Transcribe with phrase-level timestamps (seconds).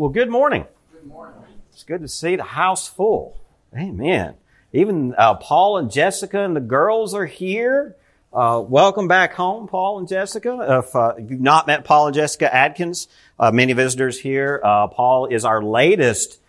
[0.00, 0.64] Well, good morning.
[0.94, 1.42] Good morning.
[1.74, 3.36] It's good to see the house full.
[3.76, 4.32] Amen.
[4.72, 7.96] Even uh, Paul and Jessica and the girls are here.
[8.32, 10.82] Uh, welcome back home, Paul and Jessica.
[10.82, 14.58] If uh, you've not met Paul and Jessica Adkins, uh, many visitors here.
[14.64, 16.40] Uh, Paul is our latest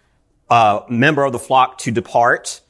[0.50, 2.62] uh, member of the flock to depart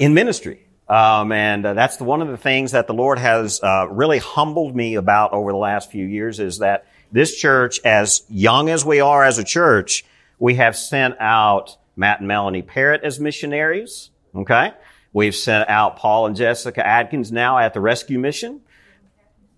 [0.00, 0.66] in ministry.
[0.86, 4.96] Um, and that's the, one of the things that the Lord has really humbled me
[4.96, 9.24] about over the last few years is that this church, as young as we are
[9.24, 10.04] as a church,
[10.40, 14.10] we have sent out Matt and Melanie Parrott as missionaries.
[14.34, 14.72] Okay.
[15.12, 18.62] We've sent out Paul and Jessica Adkins now at the rescue mission.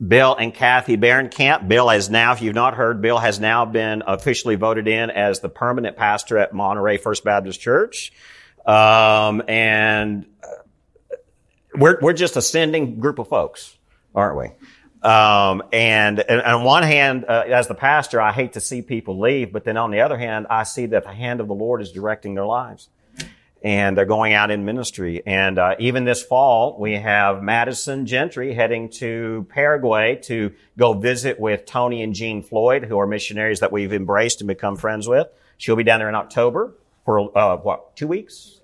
[0.07, 1.69] Bill and Kathy Camp.
[1.69, 5.39] Bill has now, if you've not heard, Bill has now been officially voted in as
[5.39, 8.13] the permanent pastor at Monterey First Baptist Church.
[8.67, 11.17] Um, and uh,
[11.77, 13.77] we're, we're just ascending group of folks,
[14.15, 14.49] aren't we?
[15.03, 19.19] Um, and, and, on one hand, uh, as the pastor, I hate to see people
[19.19, 21.83] leave, but then on the other hand, I see that the hand of the Lord
[21.83, 22.89] is directing their lives.
[23.65, 25.23] And they're going out in ministry.
[25.25, 31.39] And uh, even this fall, we have Madison Gentry heading to Paraguay to go visit
[31.39, 35.29] with Tony and Jean Floyd, who are missionaries that we've embraced and become friends with.
[35.59, 36.75] She'll be down there in October
[37.05, 38.61] for uh, what two weeks?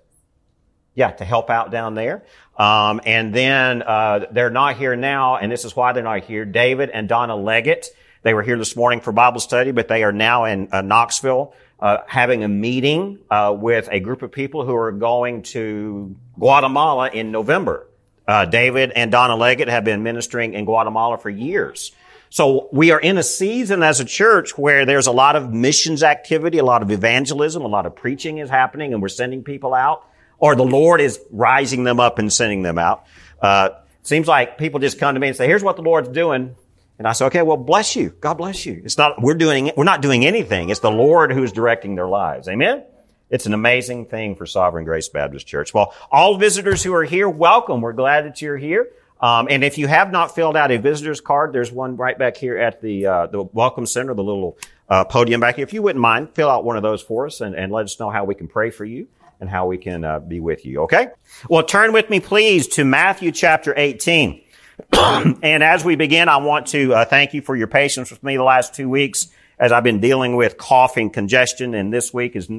[0.95, 2.25] Yeah, to help out down there.
[2.59, 6.43] Um, and then uh, they're not here now, and this is why they're not here.
[6.43, 7.87] David and Donna Leggett,
[8.21, 11.53] they were here this morning for Bible study, but they are now in uh, Knoxville
[11.79, 17.09] uh, having a meeting uh, with a group of people who are going to Guatemala
[17.09, 17.87] in November.
[18.27, 21.93] Uh, David and Donna Leggett have been ministering in Guatemala for years.
[22.29, 26.03] So we are in a season as a church where there's a lot of missions
[26.03, 29.73] activity, a lot of evangelism, a lot of preaching is happening, and we're sending people
[29.73, 30.05] out
[30.39, 33.05] or the Lord is rising them up and sending them out.
[33.41, 33.69] Uh,
[34.03, 36.55] seems like people just come to me and say, here's what the Lord's doing.
[36.97, 38.09] And I say, okay, well, bless you.
[38.19, 38.81] God bless you.
[38.83, 40.69] It's not, we're doing, we're not doing anything.
[40.69, 42.47] It's the Lord who's directing their lives.
[42.47, 42.83] Amen?
[43.29, 45.73] It's an amazing thing for Sovereign Grace Baptist Church.
[45.73, 47.79] Well, all visitors who are here, welcome.
[47.79, 48.89] We're glad that you're here.
[49.21, 52.37] Um, and if you have not filled out a visitor's card, there's one right back
[52.37, 54.57] here at the uh, the Welcome Center, the little
[54.87, 55.63] uh, podium back here.
[55.63, 57.99] If you wouldn't mind, fill out one of those for us and, and let us
[57.99, 59.07] know how we can pray for you
[59.39, 60.81] and how we can uh, be with you.
[60.81, 61.07] Okay?
[61.49, 64.41] Well, turn with me, please, to Matthew chapter 18.
[64.93, 68.37] and as we begin, I want to uh, thank you for your patience with me
[68.37, 72.49] the last two weeks as I've been dealing with coughing, congestion, and this week is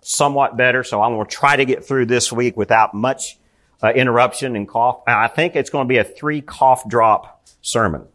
[0.00, 0.82] somewhat better.
[0.84, 3.38] So I'm going to try to get through this week without much
[3.82, 5.02] uh, interruption and cough.
[5.06, 8.06] I think it's going to be a three cough drop sermon.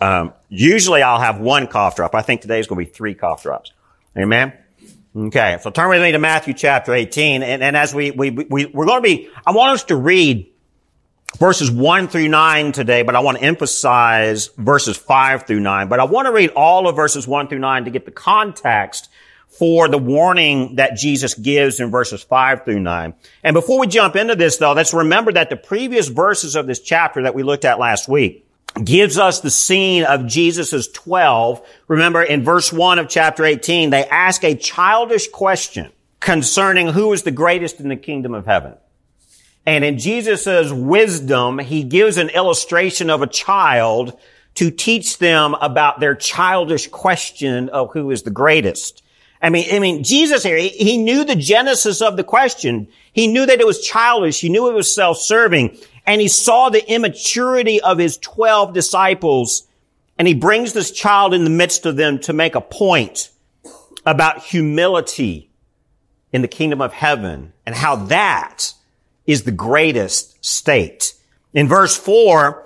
[0.00, 2.14] Um, usually I'll have one cough drop.
[2.14, 3.72] I think today's going to be three cough drops.
[4.16, 4.52] Amen.
[5.16, 8.66] Okay, so turn with me to Matthew chapter 18, and, and as we, we, we,
[8.66, 10.46] we're going to be, I want us to read
[11.38, 15.88] verses 1 through 9 today, but I want to emphasize verses 5 through 9.
[15.88, 19.08] But I want to read all of verses 1 through 9 to get the context
[19.48, 23.14] for the warning that Jesus gives in verses 5 through 9.
[23.42, 26.80] And before we jump into this though, let's remember that the previous verses of this
[26.80, 28.45] chapter that we looked at last week
[28.82, 31.66] gives us the scene of Jesus' 12.
[31.88, 35.90] Remember in verse 1 of chapter 18, they ask a childish question
[36.20, 38.74] concerning who is the greatest in the kingdom of heaven.
[39.64, 44.16] And in Jesus' wisdom, he gives an illustration of a child
[44.54, 49.02] to teach them about their childish question of who is the greatest.
[49.42, 52.88] I mean, I mean, Jesus here, he, he knew the genesis of the question.
[53.12, 54.40] He knew that it was childish.
[54.40, 55.76] He knew it was self-serving
[56.06, 59.66] and he saw the immaturity of his 12 disciples
[60.18, 63.30] and he brings this child in the midst of them to make a point
[64.06, 65.50] about humility
[66.32, 68.72] in the kingdom of heaven and how that
[69.26, 71.14] is the greatest state.
[71.52, 72.64] In verse four,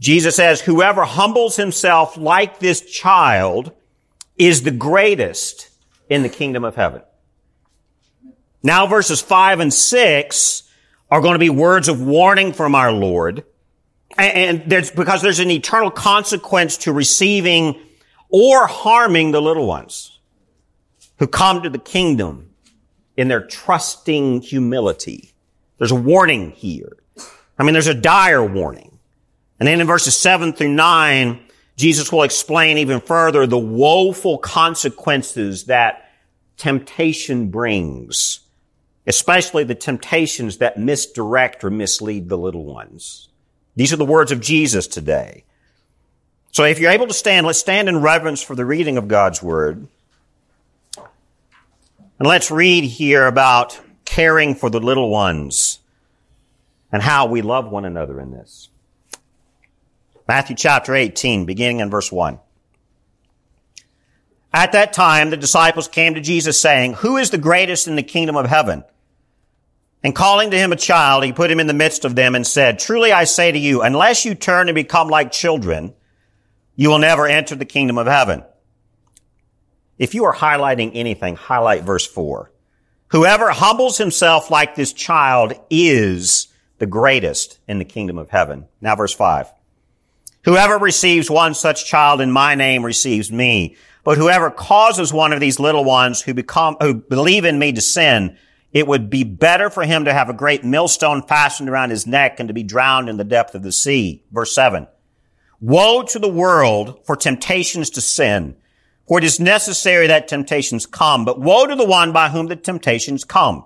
[0.00, 3.72] Jesus says, whoever humbles himself like this child
[4.36, 5.70] is the greatest
[6.10, 7.02] in the kingdom of heaven.
[8.62, 10.64] Now verses five and six
[11.10, 13.44] are going to be words of warning from our Lord.
[14.18, 17.78] And there's, because there's an eternal consequence to receiving
[18.28, 20.18] or harming the little ones
[21.18, 22.50] who come to the kingdom
[23.16, 25.32] in their trusting humility.
[25.78, 26.96] There's a warning here.
[27.58, 28.98] I mean, there's a dire warning.
[29.58, 31.40] And then in verses seven through nine,
[31.76, 36.10] Jesus will explain even further the woeful consequences that
[36.56, 38.40] temptation brings
[39.06, 43.28] especially the temptations that misdirect or mislead the little ones.
[43.76, 45.44] These are the words of Jesus today.
[46.50, 49.42] So if you're able to stand, let's stand in reverence for the reading of God's
[49.42, 49.86] Word.
[52.18, 55.80] And let's read here about caring for the little ones
[56.90, 58.70] and how we love one another in this.
[60.26, 62.38] Matthew chapter 18, beginning in verse 1.
[64.54, 68.02] At that time, the disciples came to Jesus saying, Who is the greatest in the
[68.02, 68.84] kingdom of heaven?
[70.02, 72.46] And calling to him a child, he put him in the midst of them and
[72.46, 75.94] said, Truly I say to you, unless you turn and become like children,
[76.76, 78.44] you will never enter the kingdom of heaven.
[79.98, 82.52] If you are highlighting anything, highlight verse four.
[83.08, 86.48] Whoever humbles himself like this child is
[86.78, 88.66] the greatest in the kingdom of heaven.
[88.80, 89.50] Now verse five.
[90.44, 93.76] Whoever receives one such child in my name receives me.
[94.04, 97.80] But whoever causes one of these little ones who become, who believe in me to
[97.80, 98.38] sin,
[98.76, 102.38] it would be better for him to have a great millstone fastened around his neck
[102.38, 104.24] and to be drowned in the depth of the sea.
[104.30, 104.86] Verse seven.
[105.60, 108.56] Woe to the world for temptations to sin
[109.06, 112.56] for it is necessary that temptations come, but woe to the one by whom the
[112.56, 113.64] temptations come.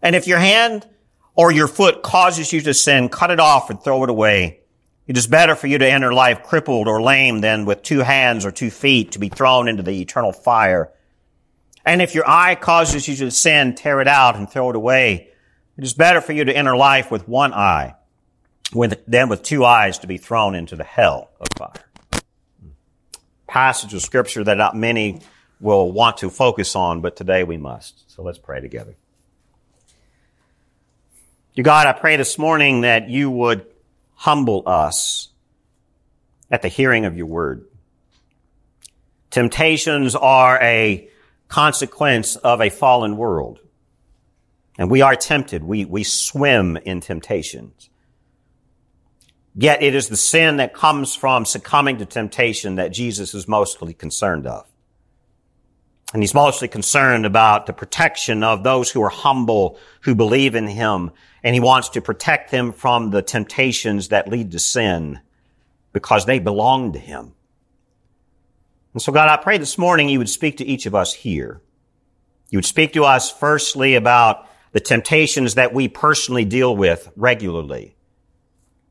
[0.00, 0.88] And if your hand
[1.34, 4.60] or your foot causes you to sin, cut it off and throw it away.
[5.06, 8.46] It is better for you to enter life crippled or lame than with two hands
[8.46, 10.90] or two feet to be thrown into the eternal fire.
[11.86, 15.28] And if your eye causes you to sin, tear it out and throw it away.
[15.76, 17.96] It is better for you to enter life with one eye
[19.06, 21.84] than with two eyes to be thrown into the hell of fire
[23.54, 25.20] passage of scripture that not many
[25.60, 28.02] will want to focus on, but today we must.
[28.10, 28.96] So let's pray together.
[31.54, 33.64] Dear God, I pray this morning that you would
[34.16, 35.28] humble us
[36.50, 37.64] at the hearing of your word.
[39.30, 41.08] Temptations are a
[41.48, 43.60] consequence of a fallen world.
[44.78, 45.62] And we are tempted.
[45.62, 47.90] We, we swim in temptations.
[49.54, 53.94] Yet it is the sin that comes from succumbing to temptation that Jesus is mostly
[53.94, 54.66] concerned of.
[56.12, 60.66] And he's mostly concerned about the protection of those who are humble, who believe in
[60.66, 61.12] him,
[61.42, 65.20] and he wants to protect them from the temptations that lead to sin
[65.92, 67.32] because they belong to him.
[68.94, 71.60] And so God, I pray this morning you would speak to each of us here.
[72.48, 77.96] You would speak to us firstly about the temptations that we personally deal with regularly.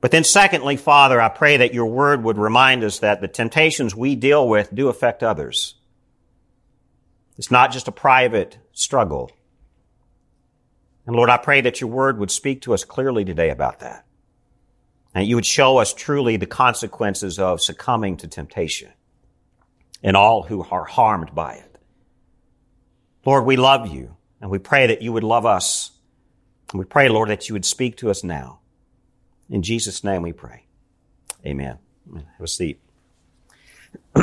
[0.01, 3.95] But then secondly, Father, I pray that your word would remind us that the temptations
[3.95, 5.75] we deal with do affect others.
[7.37, 9.31] It's not just a private struggle.
[11.05, 14.05] And Lord, I pray that your word would speak to us clearly today about that.
[15.15, 18.91] And you would show us truly the consequences of succumbing to temptation
[20.03, 21.77] and all who are harmed by it.
[23.25, 25.91] Lord, we love you and we pray that you would love us.
[26.71, 28.59] And we pray, Lord, that you would speak to us now.
[29.49, 30.65] In Jesus' name we pray.
[31.45, 31.77] Amen.
[32.13, 32.81] Have a seat.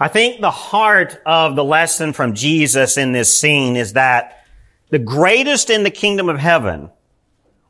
[0.00, 4.44] I think the heart of the lesson from Jesus in this scene is that
[4.88, 6.90] the greatest in the kingdom of heaven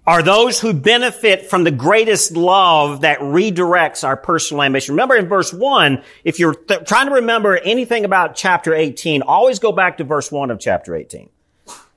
[0.06, 4.94] are those who benefit from the greatest love that redirects our personal ambition.
[4.94, 9.58] Remember in verse 1, if you're th- trying to remember anything about chapter 18, always
[9.58, 11.28] go back to verse 1 of chapter 18.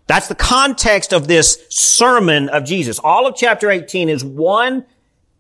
[0.06, 3.00] That's the context of this sermon of Jesus.
[3.00, 4.86] All of chapter 18 is one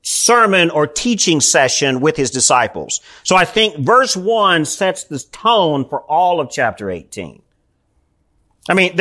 [0.02, 3.02] sermon or teaching session with his disciples.
[3.24, 7.42] So I think verse 1 sets the tone for all of chapter 18.
[8.70, 8.98] I mean,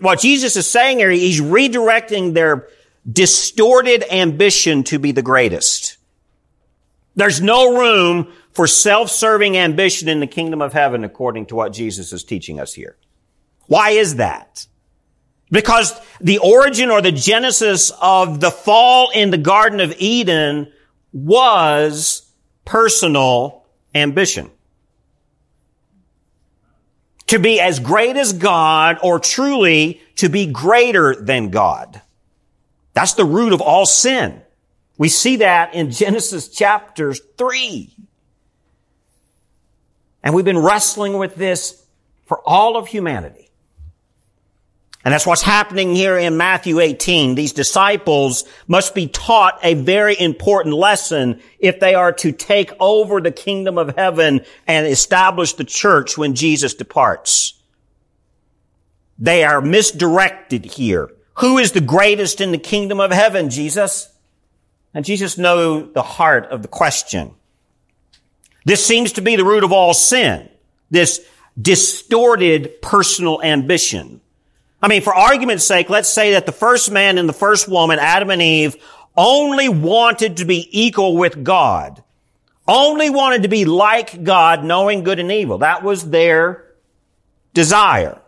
[0.00, 2.68] what Jesus is saying here, he's redirecting their
[3.10, 5.98] distorted ambition to be the greatest.
[7.16, 12.12] There's no room for self-serving ambition in the kingdom of heaven according to what Jesus
[12.12, 12.96] is teaching us here.
[13.66, 14.66] Why is that?
[15.50, 20.72] Because the origin or the genesis of the fall in the Garden of Eden
[21.12, 22.30] was
[22.64, 24.50] personal ambition.
[27.28, 32.00] To be as great as God or truly to be greater than God.
[32.94, 34.40] That's the root of all sin.
[34.96, 37.94] We see that in Genesis chapter 3.
[40.22, 41.84] And we've been wrestling with this
[42.24, 43.50] for all of humanity.
[45.04, 47.34] And that's what's happening here in Matthew 18.
[47.34, 53.20] These disciples must be taught a very important lesson if they are to take over
[53.20, 57.60] the kingdom of heaven and establish the church when Jesus departs.
[59.18, 61.10] They are misdirected here.
[61.38, 64.10] Who is the greatest in the kingdom of heaven, Jesus?
[64.92, 67.32] And Jesus knows the heart of the question.
[68.64, 70.48] This seems to be the root of all sin.
[70.90, 71.26] This
[71.60, 74.20] distorted personal ambition.
[74.80, 77.98] I mean, for argument's sake, let's say that the first man and the first woman,
[77.98, 78.76] Adam and Eve,
[79.16, 82.02] only wanted to be equal with God.
[82.66, 85.58] Only wanted to be like God, knowing good and evil.
[85.58, 86.64] That was their
[87.52, 88.20] desire.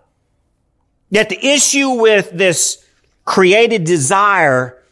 [1.08, 2.84] Yet the issue with this
[3.26, 4.83] created desire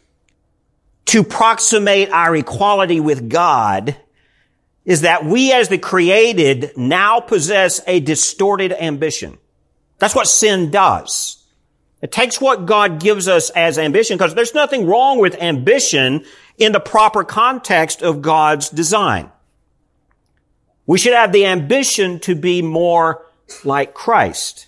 [1.05, 3.95] to proximate our equality with God
[4.83, 9.37] is that we as the created now possess a distorted ambition.
[9.97, 11.43] That's what sin does.
[12.01, 16.23] It takes what God gives us as ambition because there's nothing wrong with ambition
[16.57, 19.31] in the proper context of God's design.
[20.85, 23.25] We should have the ambition to be more
[23.63, 24.67] like Christ.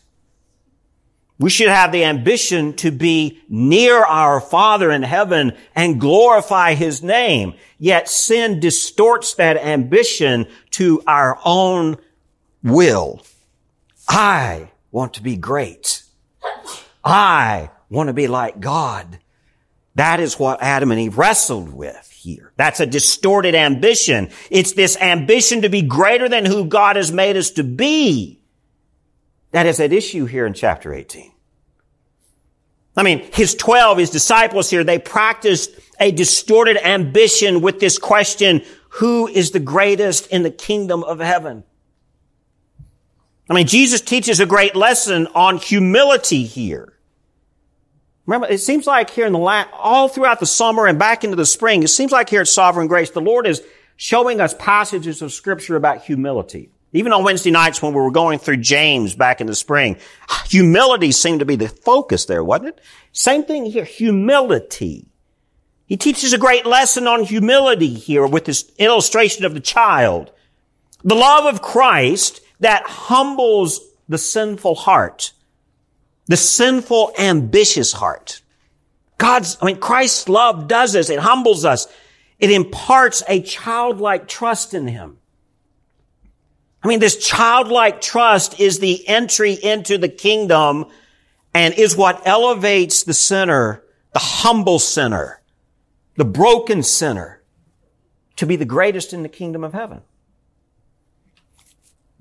[1.39, 7.03] We should have the ambition to be near our Father in heaven and glorify His
[7.03, 7.53] name.
[7.77, 11.97] Yet sin distorts that ambition to our own
[12.63, 13.21] will.
[14.09, 16.03] I want to be great.
[17.03, 19.19] I want to be like God.
[19.95, 22.51] That is what Adam and Eve wrestled with here.
[22.55, 24.29] That's a distorted ambition.
[24.49, 28.39] It's this ambition to be greater than who God has made us to be.
[29.57, 31.31] That is at issue here in chapter 18.
[32.95, 38.63] I mean, his 12, his disciples here, they practiced a distorted ambition with this question,
[38.89, 41.63] who is the greatest in the kingdom of heaven?
[43.49, 46.93] I mean, Jesus teaches a great lesson on humility here.
[48.27, 51.35] Remember, it seems like here in the last, all throughout the summer and back into
[51.35, 53.63] the spring, it seems like here at Sovereign Grace, the Lord is
[53.95, 56.69] showing us passages of scripture about humility.
[56.93, 59.97] Even on Wednesday nights when we were going through James back in the spring,
[60.45, 62.81] humility seemed to be the focus there, wasn't it?
[63.11, 65.07] Same thing here, humility.
[65.85, 70.31] He teaches a great lesson on humility here with this illustration of the child.
[71.03, 75.33] The love of Christ that humbles the sinful heart
[76.27, 78.41] the sinful, ambitious heart.
[79.17, 81.09] God's, I mean, Christ's love does this.
[81.09, 81.87] It humbles us.
[82.37, 85.17] It imparts a childlike trust in Him.
[86.87, 90.85] I mean, this childlike trust is the entry into the kingdom
[91.53, 95.41] and is what elevates the sinner, the humble sinner,
[96.15, 97.41] the broken sinner,
[98.37, 99.99] to be the greatest in the kingdom of heaven.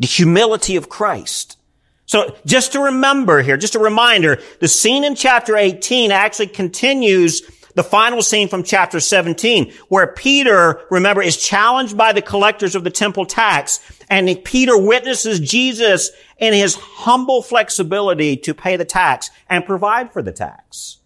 [0.01, 1.59] The humility of Christ.
[2.07, 7.43] So just to remember here, just a reminder, the scene in chapter 18 actually continues
[7.77, 12.83] the final scene from chapter 17, where Peter, remember, is challenged by the collectors of
[12.83, 13.81] the temple tax,
[14.11, 20.23] and Peter witnesses Jesus in his humble flexibility to pay the tax and provide for
[20.23, 20.99] the tax.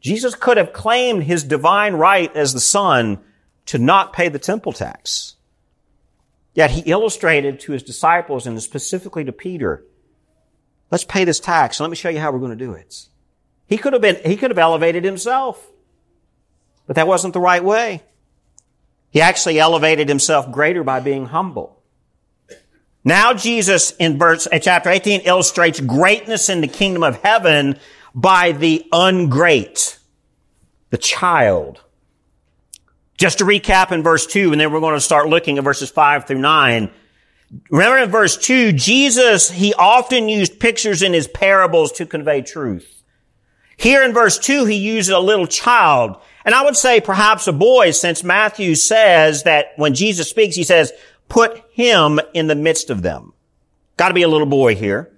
[0.00, 3.20] Jesus could have claimed his divine right as the son
[3.66, 5.36] to not pay the temple tax.
[6.52, 9.84] Yet he illustrated to his disciples and specifically to Peter
[10.92, 11.80] Let's pay this tax.
[11.80, 13.08] Let me show you how we're going to do it.
[13.66, 15.71] He could have been, he could have elevated himself.
[16.86, 18.02] But that wasn't the right way.
[19.10, 21.82] He actually elevated himself greater by being humble.
[23.04, 27.78] Now Jesus in verse, in chapter 18 illustrates greatness in the kingdom of heaven
[28.14, 29.98] by the ungreat,
[30.90, 31.80] the child.
[33.18, 35.90] Just to recap in verse 2, and then we're going to start looking at verses
[35.90, 36.90] 5 through 9.
[37.70, 43.02] Remember in verse 2, Jesus, he often used pictures in his parables to convey truth.
[43.76, 46.16] Here in verse 2, he uses a little child.
[46.44, 50.64] And I would say perhaps a boy, since Matthew says that when Jesus speaks, he
[50.64, 50.92] says,
[51.28, 53.32] put him in the midst of them.
[53.96, 55.10] Got to be a little boy here.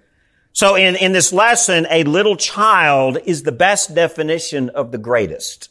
[0.53, 5.69] So in, in this lesson, a little child is the best definition of the greatest.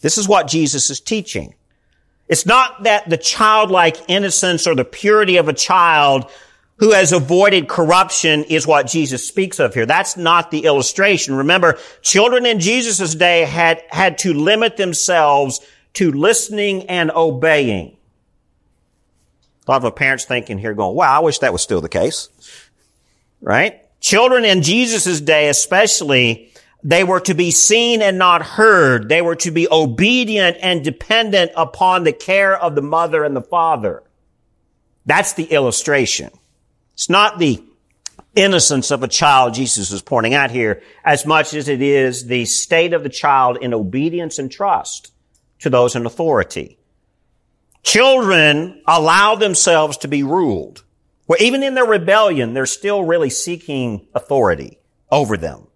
[0.00, 1.54] This is what Jesus is teaching.
[2.28, 6.30] It's not that the childlike innocence or the purity of a child
[6.82, 9.86] who has avoided corruption is what Jesus speaks of here.
[9.86, 11.36] That's not the illustration.
[11.36, 15.60] Remember, children in Jesus' day had, had to limit themselves
[15.92, 17.96] to listening and obeying.
[19.64, 22.30] A lot of parents thinking here going, wow, I wish that was still the case.
[23.40, 23.80] Right?
[24.00, 29.08] Children in Jesus' day especially they were to be seen and not heard.
[29.08, 33.40] They were to be obedient and dependent upon the care of the mother and the
[33.40, 34.02] father.
[35.06, 36.32] That's the illustration.
[36.94, 37.62] It's not the
[38.34, 42.44] innocence of a child Jesus is pointing out here as much as it is the
[42.44, 45.12] state of the child in obedience and trust
[45.60, 46.78] to those in authority.
[47.82, 50.82] Children allow themselves to be ruled.
[51.26, 54.78] Where even in their rebellion, they're still really seeking authority
[55.10, 55.66] over them.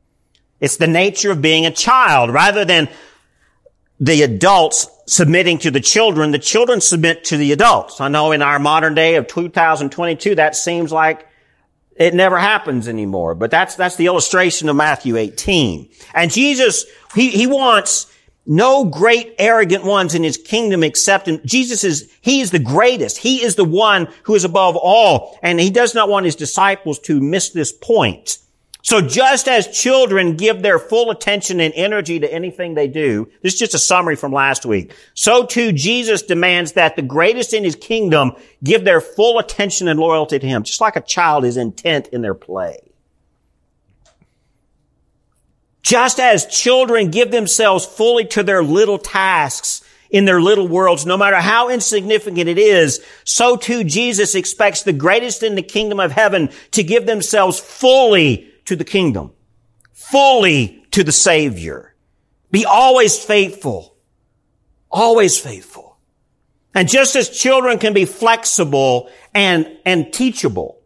[0.60, 2.30] It's the nature of being a child.
[2.30, 2.88] Rather than
[4.00, 8.00] the adults submitting to the children, the children submit to the adults.
[8.00, 11.26] I know in our modern day of 2022, that seems like
[11.96, 13.34] it never happens anymore.
[13.34, 15.88] But that's, that's the illustration of Matthew 18.
[16.14, 16.84] And Jesus,
[17.14, 18.12] he, he wants
[18.44, 21.40] no great arrogant ones in his kingdom except him.
[21.44, 23.18] Jesus is, he is the greatest.
[23.18, 25.38] He is the one who is above all.
[25.42, 28.38] And he does not want his disciples to miss this point.
[28.86, 33.54] So just as children give their full attention and energy to anything they do, this
[33.54, 34.94] is just a summary from last week.
[35.12, 39.98] So too Jesus demands that the greatest in his kingdom give their full attention and
[39.98, 42.78] loyalty to him, just like a child is intent in their play.
[45.82, 51.16] Just as children give themselves fully to their little tasks in their little worlds, no
[51.16, 56.12] matter how insignificant it is, so too Jesus expects the greatest in the kingdom of
[56.12, 59.32] heaven to give themselves fully to the kingdom,
[59.92, 61.94] fully to the Savior.
[62.50, 63.96] Be always faithful,
[64.90, 65.98] always faithful.
[66.74, 70.78] And just as children can be flexible and, and teachable,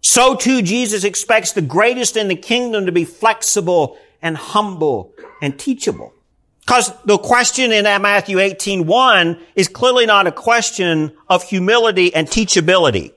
[0.00, 5.58] so too Jesus expects the greatest in the kingdom to be flexible and humble and
[5.58, 6.12] teachable.
[6.60, 12.28] Because the question in Matthew 18, 1 is clearly not a question of humility and
[12.28, 13.12] teachability.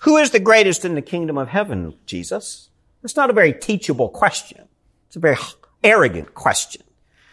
[0.00, 2.67] Who is the greatest in the kingdom of heaven, Jesus?
[3.08, 4.68] It's not a very teachable question.
[5.06, 5.38] It's a very
[5.82, 6.82] arrogant question.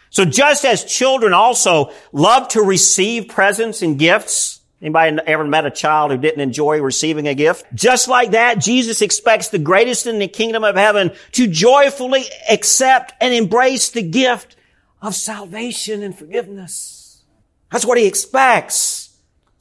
[0.08, 5.70] So just as children also love to receive presents and gifts, anybody ever met a
[5.70, 7.66] child who didn't enjoy receiving a gift?
[7.74, 13.12] Just like that, Jesus expects the greatest in the kingdom of heaven to joyfully accept
[13.20, 14.56] and embrace the gift
[15.02, 17.22] of salvation and forgiveness.
[17.70, 19.14] That's what he expects.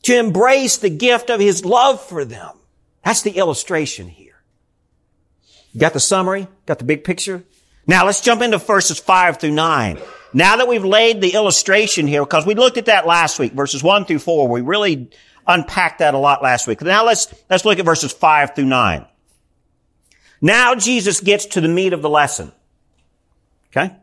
[0.04, 2.58] To embrace the gift of his love for them.
[3.04, 4.25] That's the illustration here.
[5.78, 6.48] Got the summary?
[6.66, 7.44] Got the big picture?
[7.88, 10.00] Now let's jump into verses 5 through 9.
[10.34, 13.84] Now that we've laid the illustration here, because we looked at that last week, verses
[13.84, 15.10] 1 through 4, we really
[15.48, 16.82] unpacked that a lot last week.
[16.82, 19.06] Now let's, let's look at verses 5 through 9.
[20.42, 22.52] Now Jesus gets to the meat of the lesson.
[23.72, 23.96] Okay?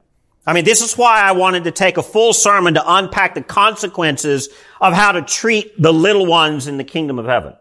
[0.47, 3.43] I mean, this is why I wanted to take a full sermon to unpack the
[3.43, 4.49] consequences
[4.81, 7.55] of how to treat the little ones in the kingdom of heaven.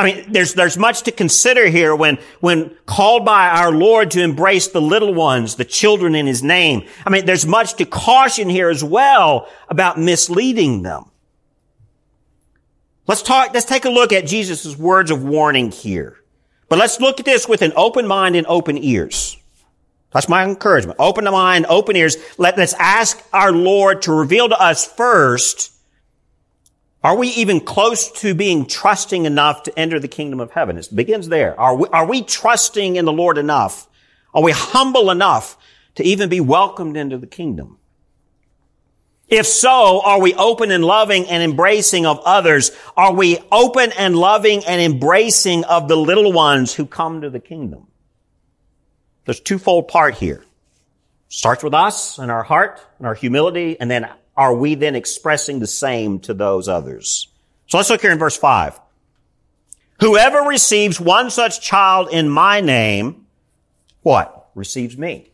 [0.00, 4.22] I mean, there's, there's much to consider here when, when called by our Lord to
[4.22, 6.88] embrace the little ones, the children in His name.
[7.04, 11.10] I mean, there's much to caution here as well about misleading them.
[13.06, 16.16] Let's talk, let's take a look at Jesus' words of warning here.
[16.70, 19.36] But let's look at this with an open mind and open ears.
[20.12, 20.98] That's my encouragement.
[20.98, 22.16] Open mind, open ears.
[22.38, 25.72] Let, let's ask our Lord to reveal to us first
[27.02, 30.76] are we even close to being trusting enough to enter the kingdom of heaven?
[30.76, 31.58] It begins there.
[31.58, 33.88] Are we, are we trusting in the Lord enough?
[34.34, 35.56] Are we humble enough
[35.94, 37.78] to even be welcomed into the kingdom?
[39.28, 42.72] If so, are we open and loving and embracing of others?
[42.96, 47.40] Are we open and loving and embracing of the little ones who come to the
[47.40, 47.86] kingdom?
[49.24, 50.44] There's twofold part here.
[51.28, 54.10] Starts with us and our heart and our humility, and then
[54.40, 57.28] are we then expressing the same to those others?
[57.66, 58.80] So let's look here in verse 5.
[60.00, 63.26] Whoever receives one such child in my name,
[64.00, 64.48] what?
[64.54, 65.30] Receives me.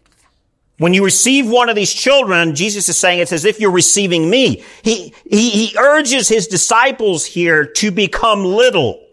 [0.78, 4.28] When you receive one of these children, Jesus is saying it's as if you're receiving
[4.28, 4.64] me.
[4.82, 9.05] He, he, he urges his disciples here to become little.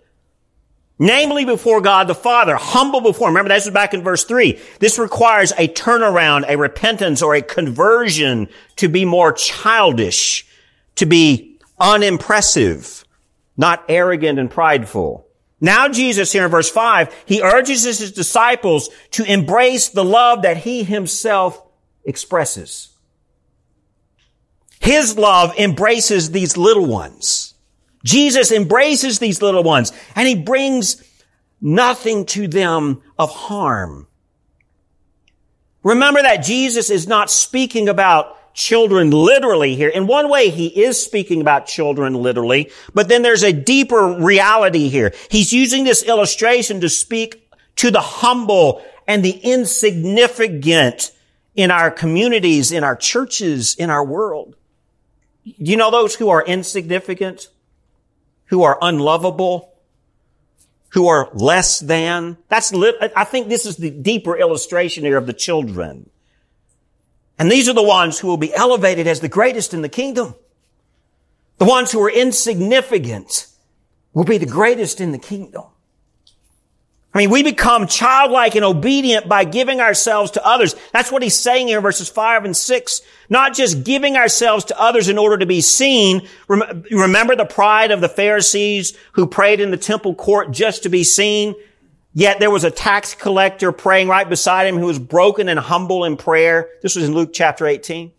[1.03, 3.33] Namely before God the Father, humble before him.
[3.35, 4.57] Remember, this is back in verse 3.
[4.79, 10.47] This requires a turnaround, a repentance, or a conversion to be more childish,
[10.95, 13.03] to be unimpressive,
[13.57, 15.27] not arrogant and prideful.
[15.59, 20.55] Now Jesus here in verse 5, he urges his disciples to embrace the love that
[20.55, 21.61] he himself
[22.05, 22.93] expresses.
[24.79, 27.52] His love embraces these little ones.
[28.03, 31.03] Jesus embraces these little ones and he brings
[31.61, 34.07] nothing to them of harm.
[35.83, 39.89] Remember that Jesus is not speaking about children literally here.
[39.89, 44.89] In one way, he is speaking about children literally, but then there's a deeper reality
[44.89, 45.13] here.
[45.29, 51.11] He's using this illustration to speak to the humble and the insignificant
[51.55, 54.55] in our communities, in our churches, in our world.
[55.43, 57.49] You know those who are insignificant?
[58.53, 59.73] Who are unlovable,
[60.89, 62.37] who are less than.
[62.49, 66.11] That's, I think this is the deeper illustration here of the children.
[67.39, 70.35] And these are the ones who will be elevated as the greatest in the kingdom.
[71.57, 73.47] The ones who are insignificant
[74.13, 75.63] will be the greatest in the kingdom.
[77.13, 80.75] I mean, we become childlike and obedient by giving ourselves to others.
[80.93, 83.01] That's what he's saying here verses five and six.
[83.29, 86.27] Not just giving ourselves to others in order to be seen.
[86.47, 91.03] Remember the pride of the Pharisees who prayed in the temple court just to be
[91.03, 91.53] seen?
[92.15, 96.05] Yet there was a tax collector praying right beside him who was broken and humble
[96.05, 96.69] in prayer.
[96.81, 98.11] This was in Luke chapter 18.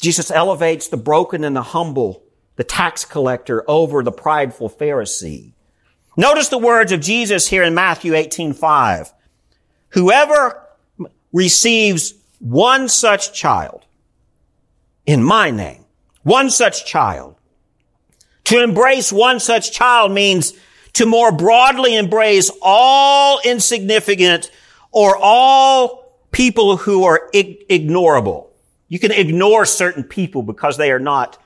[0.00, 2.22] Jesus elevates the broken and the humble,
[2.56, 5.54] the tax collector over the prideful Pharisee.
[6.18, 9.12] Notice the words of Jesus here in Matthew 18, 5.
[9.90, 10.66] whoever
[11.32, 13.86] receives one such child
[15.06, 15.84] in my name,
[16.24, 17.36] one such child.
[18.44, 20.54] To embrace one such child means
[20.94, 24.50] to more broadly embrace all insignificant
[24.90, 28.48] or all people who are ig- ignorable.
[28.88, 31.40] You can ignore certain people because they are not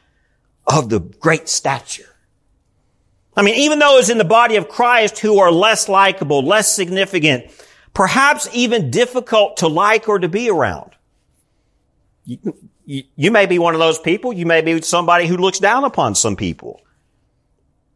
[0.66, 2.11] of the great stature.
[3.36, 7.50] I mean, even those in the body of Christ who are less likable, less significant,
[7.94, 10.92] perhaps even difficult to like or to be around.
[12.24, 12.38] You,
[12.84, 14.32] you, you, may be one of those people.
[14.32, 16.80] You may be somebody who looks down upon some people.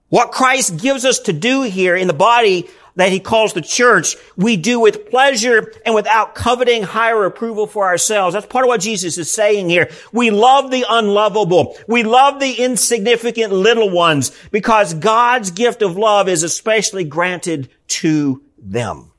[0.08, 4.16] What Christ gives us to do here in the body that he calls the church,
[4.36, 8.34] we do with pleasure and without coveting higher approval for ourselves.
[8.34, 9.90] That's part of what Jesus is saying here.
[10.12, 11.76] We love the unlovable.
[11.86, 18.42] We love the insignificant little ones because God's gift of love is especially granted to
[18.58, 19.12] them.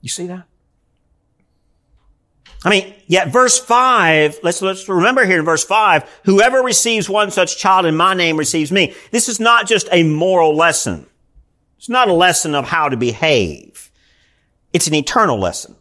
[0.00, 0.44] You see that?
[2.64, 7.30] I mean, yet verse 5, let's, let's remember here in verse 5, whoever receives one
[7.30, 8.94] such child in my name receives me.
[9.12, 11.06] This is not just a moral lesson.
[11.78, 13.90] It's not a lesson of how to behave.
[14.72, 15.76] It's an eternal lesson.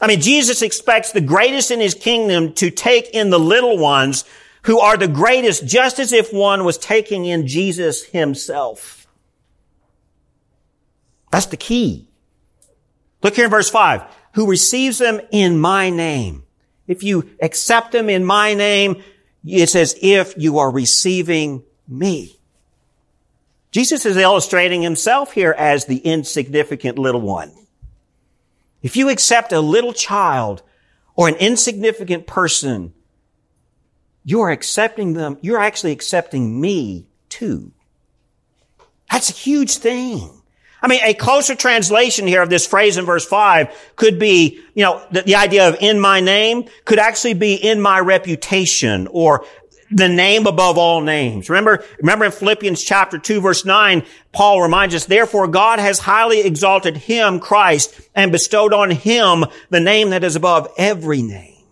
[0.00, 4.24] I mean, Jesus expects the greatest in his kingdom to take in the little ones
[4.62, 9.06] who are the greatest just as if one was taking in Jesus himself.
[11.30, 12.08] That's the key.
[13.22, 14.02] Look here in verse 5.
[14.34, 16.44] Who receives them in my name.
[16.86, 19.02] If you accept them in my name,
[19.44, 22.37] it's as if you are receiving me.
[23.70, 27.52] Jesus is illustrating himself here as the insignificant little one.
[28.82, 30.62] If you accept a little child
[31.14, 32.94] or an insignificant person,
[34.24, 37.72] you're accepting them, you're actually accepting me too.
[39.10, 40.30] That's a huge thing.
[40.80, 44.84] I mean, a closer translation here of this phrase in verse 5 could be, you
[44.84, 49.44] know, the, the, idea of in my name could actually be in my reputation or
[49.90, 51.48] the name above all names.
[51.48, 56.40] Remember, remember in Philippians chapter 2 verse 9, Paul reminds us, therefore God has highly
[56.40, 61.64] exalted him, Christ, and bestowed on him the name that is above every name.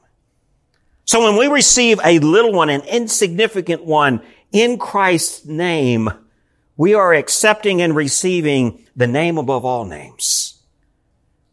[1.05, 6.11] So when we receive a little one, an insignificant one in Christ's name,
[6.77, 10.63] we are accepting and receiving the name above all names,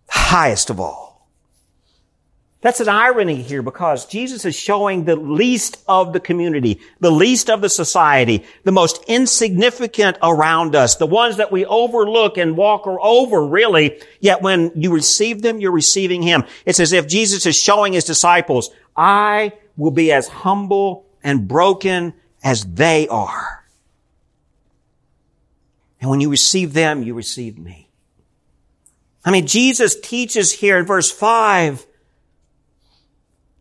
[0.08, 1.13] highest of all.
[2.64, 7.50] That's an irony here because Jesus is showing the least of the community, the least
[7.50, 12.88] of the society, the most insignificant around us, the ones that we overlook and walk
[12.88, 14.00] over really.
[14.22, 16.46] Yet when you receive them, you're receiving Him.
[16.66, 22.14] It's as if Jesus is showing His disciples, I will be as humble and broken
[22.46, 23.66] as they are.
[26.00, 27.90] And when you receive them, you receive me.
[29.26, 31.88] I mean, Jesus teaches here in verse 5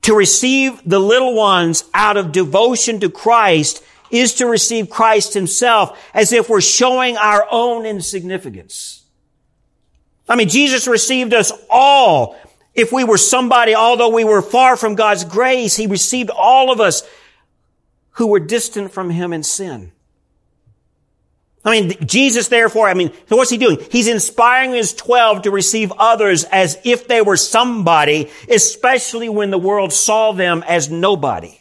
[0.03, 5.99] to receive the little ones out of devotion to Christ is to receive Christ himself
[6.12, 9.03] as if we're showing our own insignificance.
[10.29, 12.37] I mean, Jesus received us all.
[12.75, 16.81] If we were somebody, although we were far from God's grace, He received all of
[16.81, 17.03] us
[18.12, 19.93] who were distant from Him in sin.
[21.64, 23.79] I mean, Jesus therefore, I mean, what's he doing?
[23.90, 29.59] He's inspiring his 12 to receive others as if they were somebody, especially when the
[29.59, 31.57] world saw them as nobody.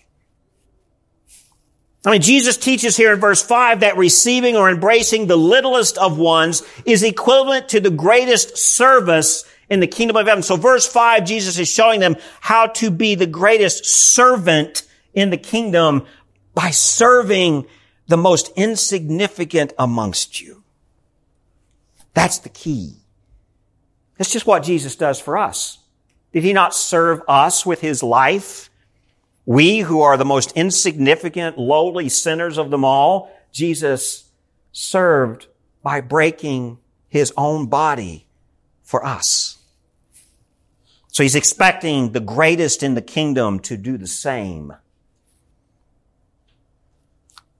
[2.03, 6.17] I mean, Jesus teaches here in verse 5 that receiving or embracing the littlest of
[6.17, 10.41] ones is equivalent to the greatest service in the kingdom of heaven.
[10.41, 14.81] So verse 5, Jesus is showing them how to be the greatest servant
[15.13, 16.07] in the kingdom
[16.55, 17.67] by serving
[18.11, 20.63] the most insignificant amongst you.
[22.13, 22.97] That's the key.
[24.17, 25.77] That's just what Jesus does for us.
[26.33, 28.69] Did he not serve us with his life?
[29.45, 34.29] We who are the most insignificant, lowly sinners of them all, Jesus
[34.73, 35.47] served
[35.81, 38.27] by breaking his own body
[38.83, 39.57] for us.
[41.07, 44.73] So he's expecting the greatest in the kingdom to do the same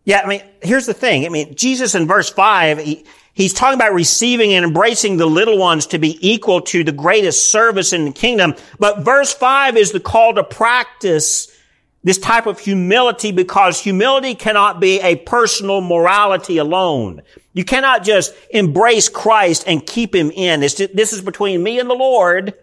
[0.04, 1.26] yeah, I mean, here's the thing.
[1.26, 5.58] I mean, Jesus in verse 5, he, he's talking about receiving and embracing the little
[5.58, 8.56] ones to be equal to the greatest service in the kingdom.
[8.80, 11.56] But verse 5 is the call to practice
[12.04, 17.22] this type of humility because humility cannot be a personal morality alone.
[17.54, 20.62] You cannot just embrace Christ and keep him in.
[20.62, 22.56] This, this is between me and the Lord.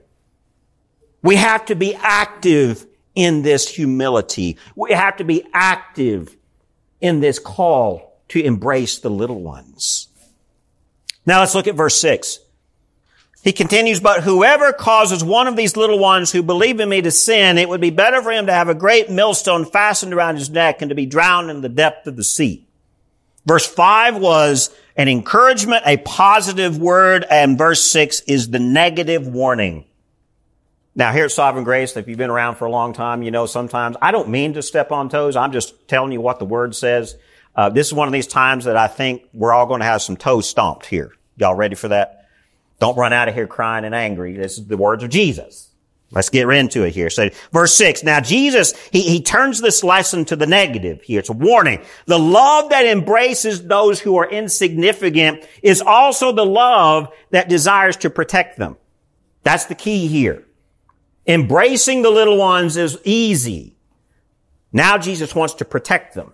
[1.23, 4.57] We have to be active in this humility.
[4.75, 6.37] We have to be active
[7.01, 10.09] in this call to embrace the little ones.
[11.25, 12.41] Now let's look at verse 6.
[13.43, 17.11] He continues, but whoever causes one of these little ones who believe in me to
[17.11, 20.51] sin, it would be better for him to have a great millstone fastened around his
[20.51, 22.67] neck and to be drowned in the depth of the sea.
[23.47, 29.85] Verse five was an encouragement, a positive word, and verse six is the negative warning.
[30.99, 33.47] Now here at Sovereign Grace, if you've been around for a long time, you know
[33.47, 35.37] sometimes I don't mean to step on toes.
[35.37, 37.17] I'm just telling you what the word says.
[37.55, 40.03] Uh, this is one of these times that I think we're all going to have
[40.03, 41.13] some toes stomped here.
[41.37, 42.27] Y'all ready for that?
[42.81, 44.37] Don't run out of here crying and angry.
[44.37, 45.71] This is the words of Jesus.
[46.11, 47.11] Let's get into it here.
[47.11, 48.03] So verse six.
[48.03, 51.21] Now Jesus, he, he turns this lesson to the negative here.
[51.21, 51.81] It's a warning.
[52.07, 58.11] The love that embraces those who are insignificant is also the love that desires to
[58.11, 58.77] protect them.
[59.45, 60.45] That's the key here.
[61.29, 63.77] Embracing the little ones is easy.
[64.73, 66.33] Now Jesus wants to protect them.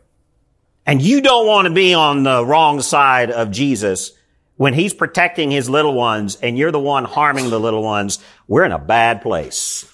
[0.87, 4.13] And you don't want to be on the wrong side of Jesus
[4.57, 8.65] when he's protecting his little ones and you're the one harming the little ones, we're
[8.65, 9.91] in a bad place.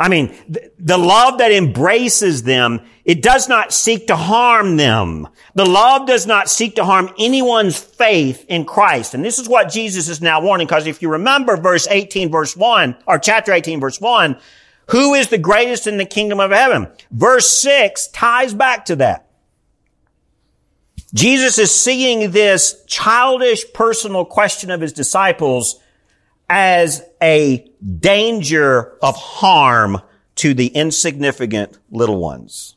[0.00, 0.32] I mean,
[0.78, 5.26] the love that embraces them, it does not seek to harm them.
[5.56, 9.14] The love does not seek to harm anyone's faith in Christ.
[9.14, 12.56] And this is what Jesus is now warning, because if you remember verse 18, verse
[12.56, 14.38] 1, or chapter 18, verse 1,
[14.90, 16.86] who is the greatest in the kingdom of heaven?
[17.10, 19.28] Verse 6 ties back to that.
[21.12, 25.80] Jesus is seeing this childish personal question of his disciples
[26.48, 27.67] as a
[28.00, 30.00] danger of harm
[30.36, 32.76] to the insignificant little ones.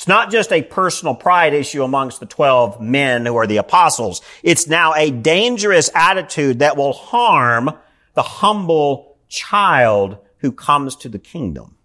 [0.00, 4.22] It's not just a personal pride issue amongst the 12 men who are the apostles.
[4.42, 7.70] It's now a dangerous attitude that will harm
[8.14, 11.76] the humble child who comes to the kingdom.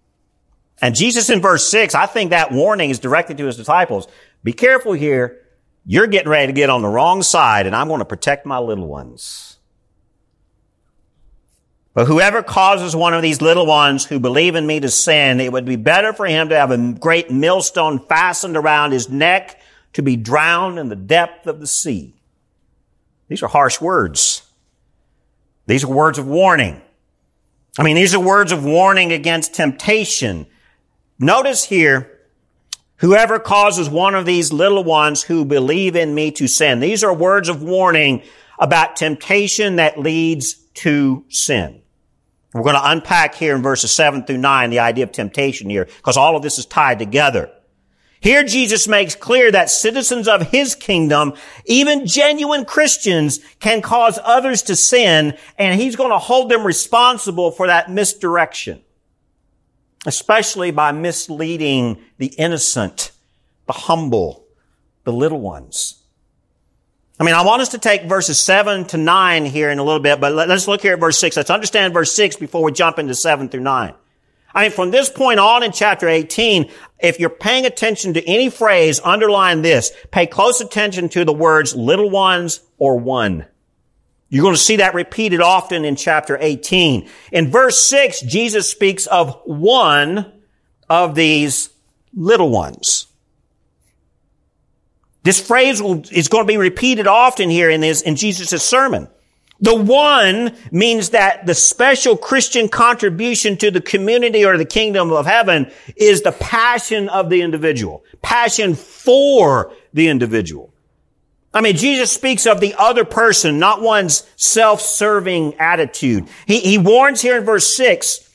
[0.82, 4.08] And Jesus in verse 6, I think that warning is directed to his disciples.
[4.46, 5.42] Be careful here.
[5.86, 8.60] You're getting ready to get on the wrong side and I'm going to protect my
[8.60, 9.55] little ones.
[11.96, 15.52] But whoever causes one of these little ones who believe in me to sin, it
[15.52, 19.60] would be better for him to have a great millstone fastened around his neck
[19.94, 22.14] to be drowned in the depth of the sea.
[23.30, 24.44] These are harsh words.
[25.68, 26.82] These are words of warning.
[27.80, 30.46] I mean, these are words of warning against temptation.
[31.18, 32.12] Notice here,
[32.98, 36.80] Whoever causes one of these little ones who believe in me to sin.
[36.80, 38.24] These are words of warning
[38.58, 41.82] about temptation that leads to sin.
[42.56, 45.86] We're going to unpack here in verses 7 through 9 the idea of temptation here,
[45.86, 47.52] because all of this is tied together.
[48.20, 51.34] Here Jesus makes clear that citizens of his kingdom,
[51.66, 57.52] even genuine Christians, can cause others to sin, and he's going to hold them responsible
[57.52, 58.82] for that misdirection
[60.06, 63.12] especially by misleading the innocent,
[63.66, 64.46] the humble,
[65.04, 66.04] the little ones.
[67.18, 70.02] I mean, I want us to take verses 7 to 9 here in a little
[70.02, 71.38] bit, but let's look here at verse 6.
[71.38, 73.94] Let's understand verse 6 before we jump into 7 through 9.
[74.54, 78.50] I mean, from this point on in chapter 18, if you're paying attention to any
[78.50, 79.92] phrase, underline this.
[80.12, 83.46] Pay close attention to the words little ones or one.
[84.28, 87.08] You're going to see that repeated often in chapter 18.
[87.32, 90.34] In verse 6, Jesus speaks of one
[90.90, 91.70] of these
[92.14, 93.08] little ones.
[95.26, 99.08] This phrase is going to be repeated often here in, this, in Jesus' sermon.
[99.60, 105.26] The one means that the special Christian contribution to the community or the kingdom of
[105.26, 108.04] heaven is the passion of the individual.
[108.22, 110.72] Passion for the individual.
[111.52, 116.28] I mean, Jesus speaks of the other person, not one's self-serving attitude.
[116.46, 118.30] He, he warns here in verse 6,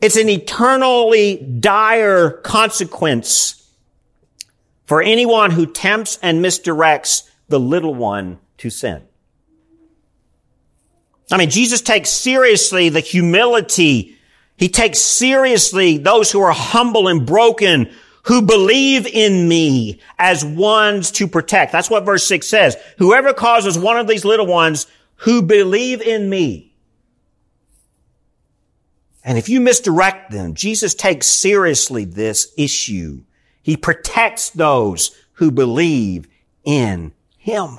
[0.00, 3.59] it's an eternally dire consequence
[4.90, 9.00] for anyone who tempts and misdirects the little one to sin.
[11.30, 14.18] I mean, Jesus takes seriously the humility.
[14.56, 17.88] He takes seriously those who are humble and broken,
[18.24, 21.70] who believe in me as ones to protect.
[21.70, 22.76] That's what verse 6 says.
[22.98, 26.74] Whoever causes one of these little ones who believe in me.
[29.22, 33.22] And if you misdirect them, Jesus takes seriously this issue.
[33.62, 36.28] He protects those who believe
[36.64, 37.78] in him.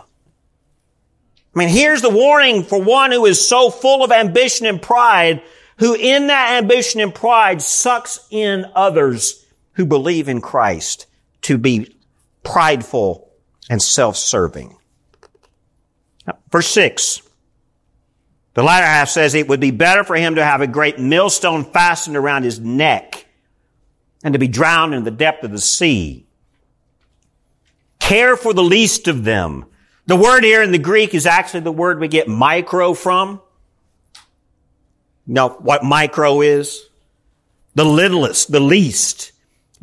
[1.54, 5.42] I mean, here's the warning for one who is so full of ambition and pride,
[5.78, 11.08] who in that ambition and pride sucks in others who believe in Christ
[11.42, 11.96] to be
[12.44, 13.32] prideful
[13.70, 14.78] and self-serving.
[16.52, 17.22] Verse 6.
[18.54, 21.64] The latter half says it would be better for him to have a great millstone
[21.64, 23.26] fastened around his neck
[24.24, 26.26] and to be drowned in the depth of the sea.
[28.00, 29.66] Care for the least of them.
[30.06, 33.42] The word here in the Greek is actually the word we get micro from.
[35.28, 36.88] You know what micro is?
[37.76, 39.32] The littlest, the least.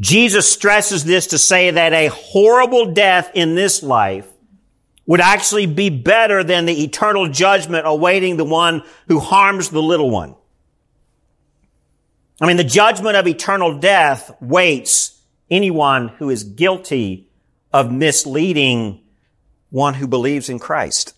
[0.01, 4.29] Jesus stresses this to say that a horrible death in this life
[5.07, 10.11] would actually be better than the eternal judgment awaiting the one who harms the little
[10.11, 10.35] one.
[12.40, 15.20] I mean, the judgment of eternal death waits
[15.51, 17.29] anyone who is guilty
[17.72, 19.01] of misleading
[19.70, 21.14] one who believes in Christ.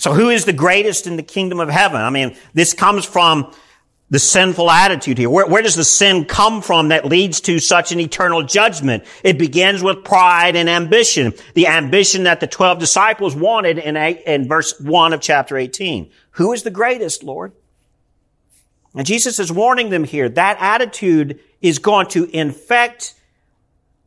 [0.00, 2.00] So who is the greatest in the kingdom of heaven?
[2.00, 3.52] I mean, this comes from
[4.10, 5.30] the sinful attitude here.
[5.30, 9.04] Where, where, does the sin come from that leads to such an eternal judgment?
[9.24, 11.32] It begins with pride and ambition.
[11.54, 16.10] The ambition that the 12 disciples wanted in, eight, in verse 1 of chapter 18.
[16.32, 17.52] Who is the greatest, Lord?
[18.94, 20.28] And Jesus is warning them here.
[20.28, 23.14] That attitude is going to infect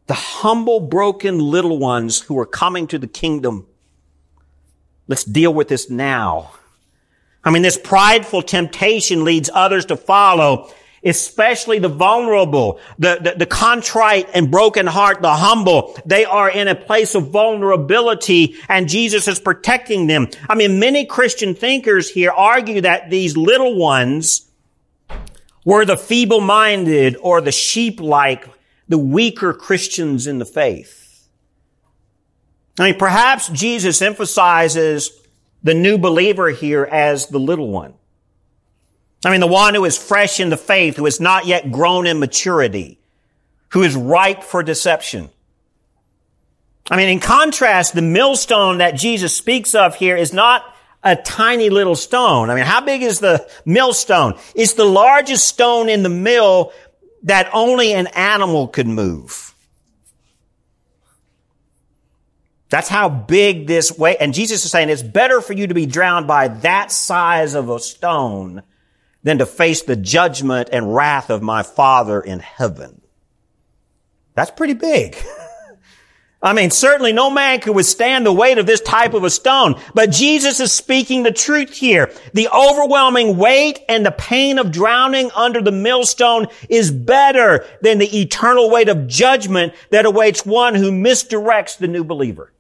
[0.07, 3.65] the humble, broken little ones who are coming to the kingdom.
[5.07, 6.51] Let's deal with this now.
[7.43, 10.71] I mean, this prideful temptation leads others to follow,
[11.03, 15.95] especially the vulnerable, the, the, the, contrite and broken heart, the humble.
[16.05, 20.27] They are in a place of vulnerability and Jesus is protecting them.
[20.49, 24.44] I mean, many Christian thinkers here argue that these little ones
[25.65, 28.47] were the feeble-minded or the sheep-like
[28.87, 31.27] the weaker Christians in the faith.
[32.79, 35.11] I mean, perhaps Jesus emphasizes
[35.63, 37.95] the new believer here as the little one.
[39.25, 42.05] I mean, the one who is fresh in the faith, who has not yet grown
[42.05, 42.99] in maturity,
[43.69, 45.31] who is ripe for deception.
[46.91, 50.74] I mean, in contrast, the millstone that Jesus speaks of here is not
[51.05, 52.49] a tiny little stone.
[52.49, 54.33] I mean, how big is the millstone?
[54.55, 56.73] It's the largest stone in the mill
[57.23, 59.53] that only an animal could move.
[62.69, 65.85] That's how big this way, and Jesus is saying it's better for you to be
[65.85, 68.63] drowned by that size of a stone
[69.21, 73.01] than to face the judgment and wrath of my Father in heaven.
[74.33, 75.15] That's pretty big.
[76.45, 79.81] I mean, certainly no man could withstand the weight of this type of a stone,
[79.95, 82.11] but Jesus is speaking the truth here.
[82.33, 88.21] The overwhelming weight and the pain of drowning under the millstone is better than the
[88.21, 92.51] eternal weight of judgment that awaits one who misdirects the new believer.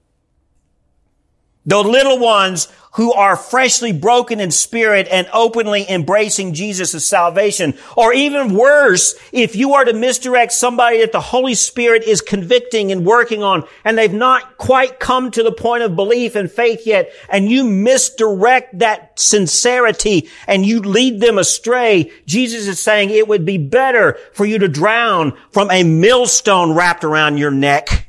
[1.65, 7.77] The little ones who are freshly broken in spirit and openly embracing Jesus' salvation.
[7.97, 12.93] Or even worse, if you are to misdirect somebody that the Holy Spirit is convicting
[12.93, 16.87] and working on, and they've not quite come to the point of belief and faith
[16.87, 23.27] yet, and you misdirect that sincerity and you lead them astray, Jesus is saying it
[23.27, 28.07] would be better for you to drown from a millstone wrapped around your neck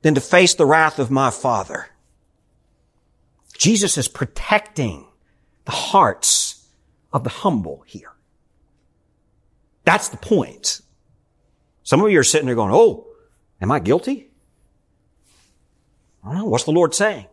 [0.00, 1.90] than to face the wrath of my Father.
[3.56, 5.06] Jesus is protecting
[5.64, 6.66] the hearts
[7.12, 8.12] of the humble here.
[9.84, 10.80] That's the point.
[11.82, 13.06] Some of you are sitting there going, Oh,
[13.60, 14.28] am I guilty?
[16.24, 16.44] I don't know.
[16.46, 17.26] What's the Lord saying?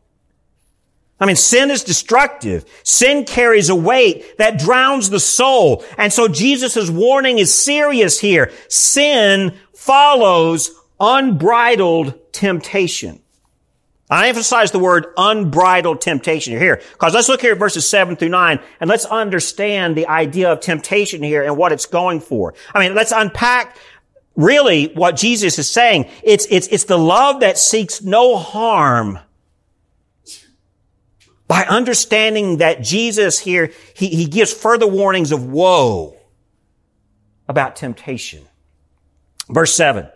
[1.20, 2.66] I mean, sin is destructive.
[2.84, 5.84] Sin carries a weight that drowns the soul.
[5.98, 8.52] And so Jesus' warning is serious here.
[8.68, 13.23] Sin follows unbridled temptation.
[14.14, 16.82] I emphasize the word unbridled temptation here.
[16.92, 20.60] Because let's look here at verses 7 through 9 and let's understand the idea of
[20.60, 22.54] temptation here and what it's going for.
[22.74, 23.78] I mean, let's unpack
[24.36, 26.10] really what Jesus is saying.
[26.22, 29.20] It's, it's, it's the love that seeks no harm.
[31.48, 36.18] By understanding that Jesus here, he, he gives further warnings of woe
[37.48, 38.44] about temptation.
[39.50, 40.08] Verse 7.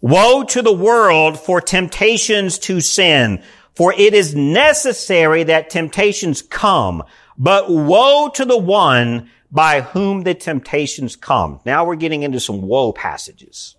[0.00, 3.42] Woe to the world for temptations to sin,
[3.74, 7.02] for it is necessary that temptations come,
[7.36, 11.60] but woe to the one by whom the temptations come.
[11.64, 13.76] Now we're getting into some woe passages.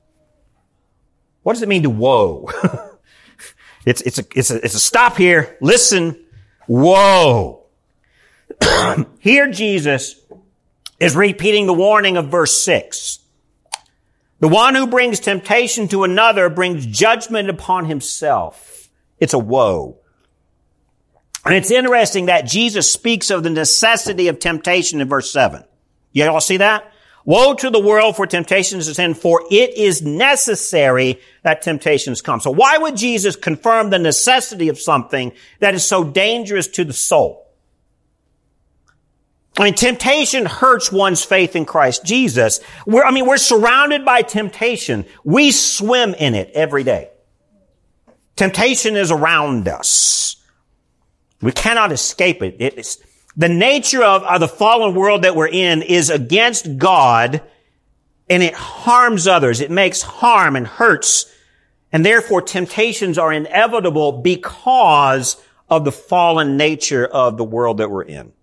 [1.44, 2.50] What does it mean to woe?
[3.86, 5.58] it's, it's, a, it's, a, it's a stop here.
[5.62, 6.26] Listen.
[6.68, 7.66] Woe.
[9.20, 10.22] here Jesus
[11.00, 13.20] is repeating the warning of verse 6.
[14.42, 18.90] The one who brings temptation to another brings judgment upon himself.
[19.20, 20.00] It's a woe.
[21.46, 25.64] And it's interesting that Jesus speaks of the necessity of temptation in verse 7.
[26.12, 26.92] You all see that?
[27.24, 32.40] Woe to the world for temptations to sin, for it is necessary that temptations come.
[32.40, 36.94] So why would Jesus confirm the necessity of something that is so dangerous to the
[36.94, 37.51] soul?
[39.58, 42.62] I mean, temptation hurts one's faith in Christ Jesus.
[42.86, 45.06] We're, I mean, we're surrounded by temptation.
[45.24, 47.10] We swim in it every day.
[48.36, 50.38] Temptation is around us.
[51.42, 52.56] We cannot escape it.
[52.60, 53.00] It's,
[53.36, 57.42] the nature of, of the fallen world that we're in is against God
[58.30, 59.62] and it harms others.
[59.62, 61.32] It makes harm and hurts.
[61.92, 68.04] And therefore temptations are inevitable because of the fallen nature of the world that we're
[68.04, 68.34] in.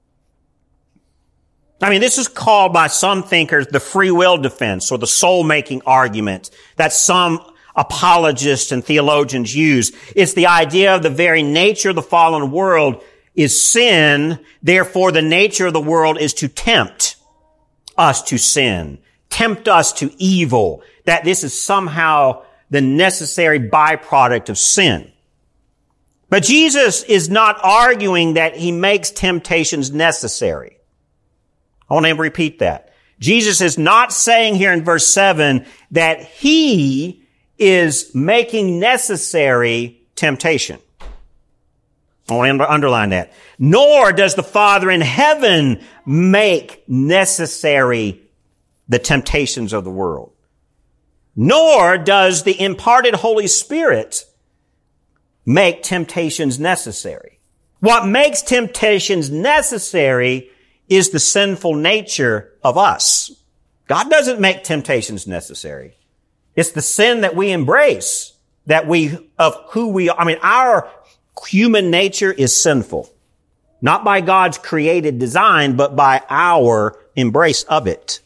[1.81, 5.45] I mean, this is called by some thinkers the free will defense or the soul
[5.45, 7.41] making argument that some
[7.77, 9.93] apologists and theologians use.
[10.17, 13.03] It's the idea of the very nature of the fallen world
[13.37, 14.41] is sin.
[14.63, 17.17] Therefore, the nature of the world is to tempt
[17.97, 18.99] us to sin,
[19.31, 25.13] tempt us to evil, that this is somehow the necessary byproduct of sin.
[26.29, 30.78] But Jesus is not arguing that he makes temptations necessary.
[31.89, 32.93] I want to repeat that.
[33.19, 37.25] Jesus is not saying here in verse 7 that he
[37.59, 40.79] is making necessary temptation.
[42.31, 43.33] I want to underline that.
[43.59, 48.23] Nor does the Father in heaven make necessary
[48.89, 50.33] the temptations of the world.
[51.35, 54.25] Nor does the imparted Holy Spirit
[55.47, 57.41] make temptations necessary.
[57.81, 60.51] What makes temptations necessary
[60.89, 63.31] is the sinful nature of us.
[63.87, 65.95] God doesn't make temptations necessary.
[66.55, 68.35] It's the sin that we embrace
[68.67, 70.21] that we, of who we are.
[70.21, 70.91] I mean, our
[71.47, 73.11] human nature is sinful.
[73.81, 78.21] Not by God's created design, but by our embrace of it.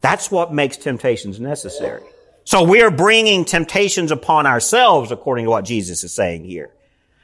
[0.00, 2.02] That's what makes temptations necessary.
[2.44, 6.70] So we are bringing temptations upon ourselves according to what Jesus is saying here.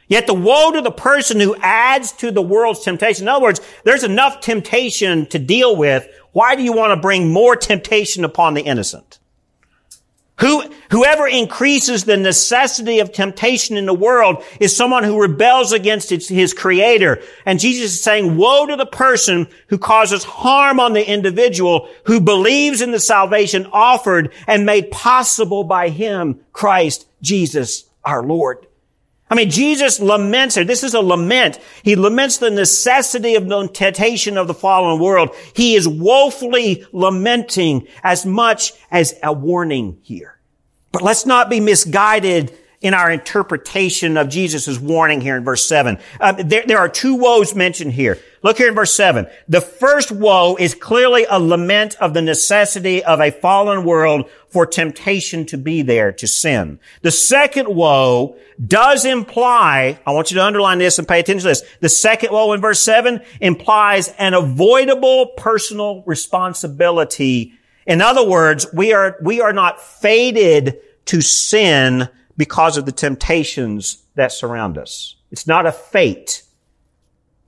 [0.09, 3.25] Yet the woe to the person who adds to the world's temptation.
[3.25, 6.07] In other words, there's enough temptation to deal with.
[6.33, 9.19] Why do you want to bring more temptation upon the innocent?
[10.41, 16.11] Who, whoever increases the necessity of temptation in the world is someone who rebels against
[16.11, 17.23] his, his, creator.
[17.47, 22.21] And Jesus is saying, woe to the person who causes harm on the individual who
[22.21, 28.67] believes in the salvation offered and made possible by him, Christ Jesus our Lord.
[29.29, 30.65] I mean, Jesus laments here.
[30.65, 31.59] This is a lament.
[31.83, 35.35] He laments the necessity of the temptation of the fallen world.
[35.55, 40.39] He is woefully lamenting as much as a warning here.
[40.93, 45.99] But let's not be misguided in our interpretation of Jesus' warning here in verse 7.
[46.21, 48.19] Um, there, there are two woes mentioned here.
[48.43, 49.27] Look here in verse 7.
[49.49, 54.67] The first woe is clearly a lament of the necessity of a fallen world for
[54.67, 56.79] temptation to be there, to sin.
[57.03, 61.49] The second woe does imply, I want you to underline this and pay attention to
[61.49, 61.63] this.
[61.81, 67.55] The second woe in verse 7 implies an avoidable personal responsibility.
[67.87, 74.03] In other words, we are, we are not fated to sin because of the temptations
[74.15, 75.17] that surround us.
[75.31, 76.43] It's not a fate.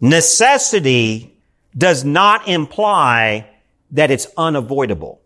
[0.01, 1.37] Necessity
[1.77, 3.49] does not imply
[3.91, 5.21] that it's unavoidable.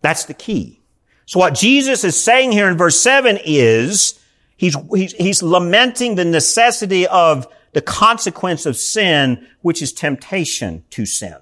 [0.00, 0.80] That's the key.
[1.26, 4.18] So what Jesus is saying here in verse 7 is
[4.56, 11.04] he's, he's, he's lamenting the necessity of the consequence of sin, which is temptation to
[11.04, 11.36] sin.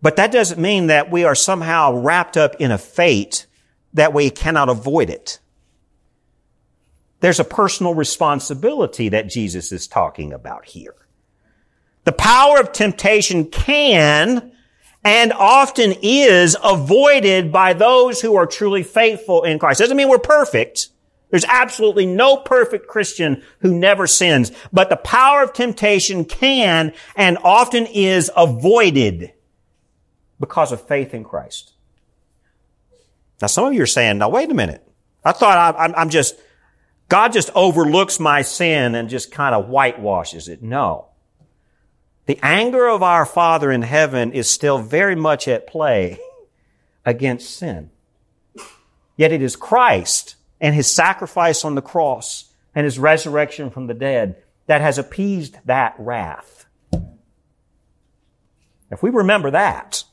[0.00, 3.46] But that doesn't mean that we are somehow wrapped up in a fate
[3.94, 5.40] that we cannot avoid it.
[7.26, 10.94] There's a personal responsibility that Jesus is talking about here.
[12.04, 14.52] The power of temptation can
[15.02, 19.80] and often is avoided by those who are truly faithful in Christ.
[19.80, 20.90] Doesn't mean we're perfect.
[21.30, 27.38] There's absolutely no perfect Christian who never sins, but the power of temptation can and
[27.42, 29.32] often is avoided
[30.38, 31.72] because of faith in Christ.
[33.42, 34.86] Now some of you are saying, now wait a minute.
[35.24, 36.36] I thought I, am just,
[37.08, 40.62] God just overlooks my sin and just kind of whitewashes it.
[40.62, 41.08] No.
[42.26, 46.18] The anger of our Father in heaven is still very much at play
[47.04, 47.90] against sin.
[49.16, 53.94] Yet it is Christ and his sacrifice on the cross and his resurrection from the
[53.94, 56.66] dead that has appeased that wrath.
[58.90, 60.04] If we remember that,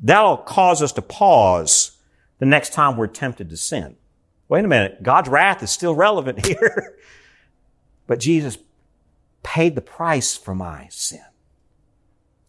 [0.00, 1.92] that'll cause us to pause
[2.38, 3.96] the next time we're tempted to sin.
[4.48, 5.02] Wait a minute.
[5.02, 6.96] God's wrath is still relevant here.
[8.06, 8.58] but Jesus
[9.42, 11.20] paid the price for my sin.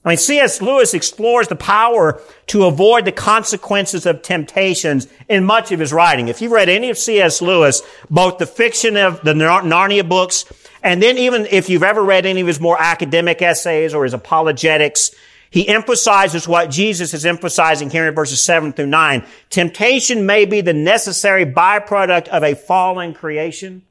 [0.03, 0.61] I mean, C.S.
[0.61, 6.29] Lewis explores the power to avoid the consequences of temptations in much of his writing.
[6.29, 7.41] If you've read any of C.S.
[7.41, 10.45] Lewis, both the fiction of the Narnia books,
[10.81, 14.13] and then even if you've ever read any of his more academic essays or his
[14.13, 15.11] apologetics,
[15.49, 19.25] he emphasizes what Jesus is emphasizing here in verses 7 through 9.
[19.49, 23.83] Temptation may be the necessary byproduct of a fallen creation,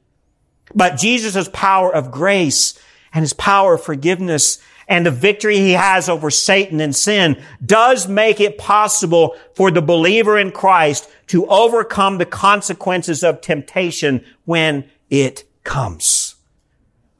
[0.73, 2.79] but Jesus' power of grace
[3.13, 8.07] and his power of forgiveness and the victory he has over Satan and sin does
[8.07, 14.89] make it possible for the believer in Christ to overcome the consequences of temptation when
[15.09, 16.35] it comes.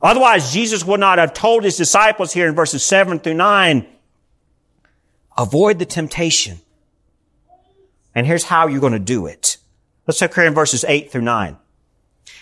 [0.02, 3.86] Otherwise, Jesus would not have told his disciples here in verses 7 through 9,
[5.40, 6.60] avoid the temptation.
[8.14, 9.58] And here's how you're going to do it.
[10.06, 11.58] Let's look here in verses 8 through 9.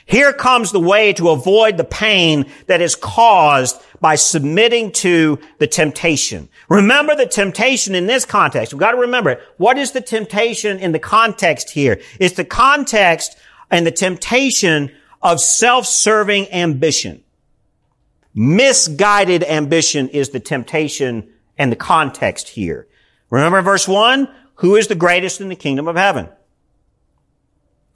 [0.05, 5.67] Here comes the way to avoid the pain that is caused by submitting to the
[5.67, 6.49] temptation.
[6.69, 8.73] Remember the temptation in this context.
[8.73, 9.41] We've got to remember it.
[9.57, 11.99] What is the temptation in the context here?
[12.19, 13.37] It's the context
[13.69, 14.91] and the temptation
[15.21, 17.23] of self-serving ambition.
[18.33, 22.87] Misguided ambition is the temptation and the context here.
[23.29, 24.29] Remember verse 1?
[24.55, 26.29] Who is the greatest in the kingdom of heaven?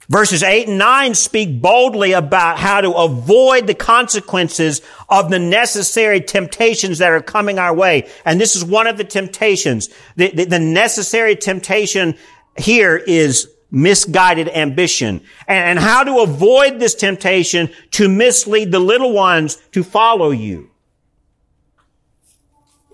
[0.08, 6.20] Verses 8 and 9 speak boldly about how to avoid the consequences of the necessary
[6.20, 8.08] temptations that are coming our way.
[8.24, 9.88] And this is one of the temptations.
[10.16, 12.16] The, the, the necessary temptation
[12.58, 19.12] here is misguided ambition and, and how to avoid this temptation to mislead the little
[19.12, 20.71] ones to follow you.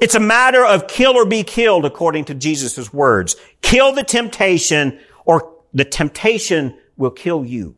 [0.00, 3.36] It's a matter of kill or be killed according to Jesus' words.
[3.62, 7.74] Kill the temptation or the temptation will kill you.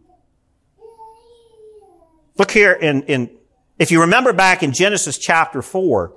[2.36, 3.30] Look here in, in,
[3.78, 6.14] if you remember back in Genesis chapter 4,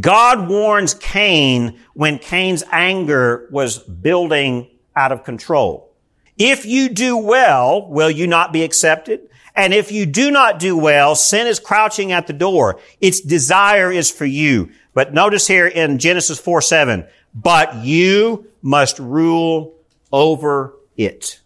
[0.00, 5.94] God warns Cain when Cain's anger was building out of control.
[6.36, 9.28] If you do well, will you not be accepted?
[9.58, 12.78] And if you do not do well, sin is crouching at the door.
[13.00, 14.70] Its desire is for you.
[14.94, 17.04] But notice here in Genesis 4, 7,
[17.34, 19.74] but you must rule
[20.12, 21.40] over it.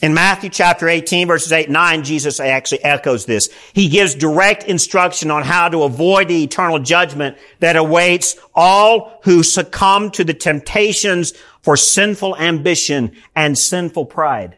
[0.00, 3.50] In Matthew chapter 18 verses 8 and 9, Jesus actually echoes this.
[3.72, 9.42] He gives direct instruction on how to avoid the eternal judgment that awaits all who
[9.42, 14.56] succumb to the temptations for sinful ambition and sinful pride.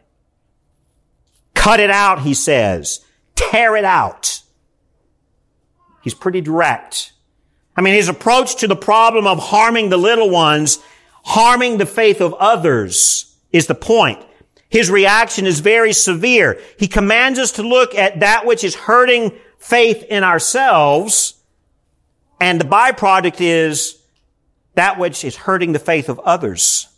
[1.63, 2.99] Cut it out, he says.
[3.35, 4.41] Tear it out.
[6.01, 7.13] He's pretty direct.
[7.77, 10.79] I mean, his approach to the problem of harming the little ones,
[11.23, 14.21] harming the faith of others is the point.
[14.67, 16.59] His reaction is very severe.
[16.77, 21.35] He commands us to look at that which is hurting faith in ourselves,
[22.41, 24.03] and the byproduct is
[24.73, 26.89] that which is hurting the faith of others.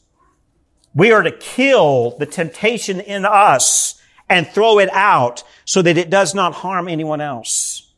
[0.95, 6.09] We are to kill the temptation in us and throw it out so that it
[6.09, 7.91] does not harm anyone else.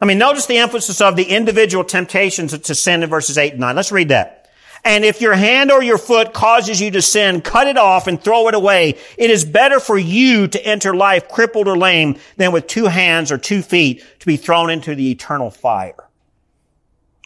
[0.00, 3.60] I mean, notice the emphasis of the individual temptations to sin in verses 8 and
[3.60, 3.76] 9.
[3.76, 4.50] Let's read that.
[4.84, 8.22] And if your hand or your foot causes you to sin, cut it off and
[8.22, 8.98] throw it away.
[9.18, 13.32] It is better for you to enter life crippled or lame than with two hands
[13.32, 15.96] or two feet to be thrown into the eternal fire.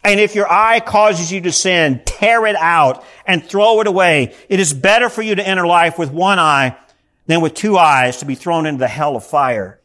[0.03, 4.35] And if your eye causes you to sin, tear it out and throw it away.
[4.49, 6.79] It is better for you to enter life with one eye
[7.31, 9.81] than with two eyes to be thrown into the hell of fire.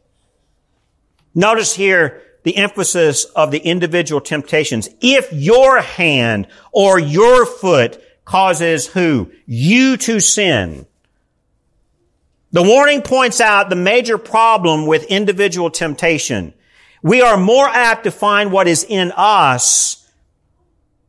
[1.33, 4.89] Notice here the emphasis of the individual temptations.
[5.01, 9.31] If your hand or your foot causes who?
[9.45, 10.87] You to sin.
[12.51, 16.53] The warning points out the major problem with individual temptation.
[17.03, 20.04] We are more apt to find what is in us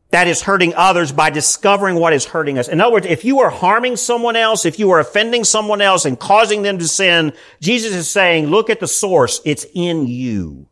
[0.09, 2.67] that is hurting others by discovering what is hurting us.
[2.67, 6.05] In other words, if you are harming someone else, if you are offending someone else
[6.05, 9.41] and causing them to sin, Jesus is saying, look at the source.
[9.43, 10.67] It's in you.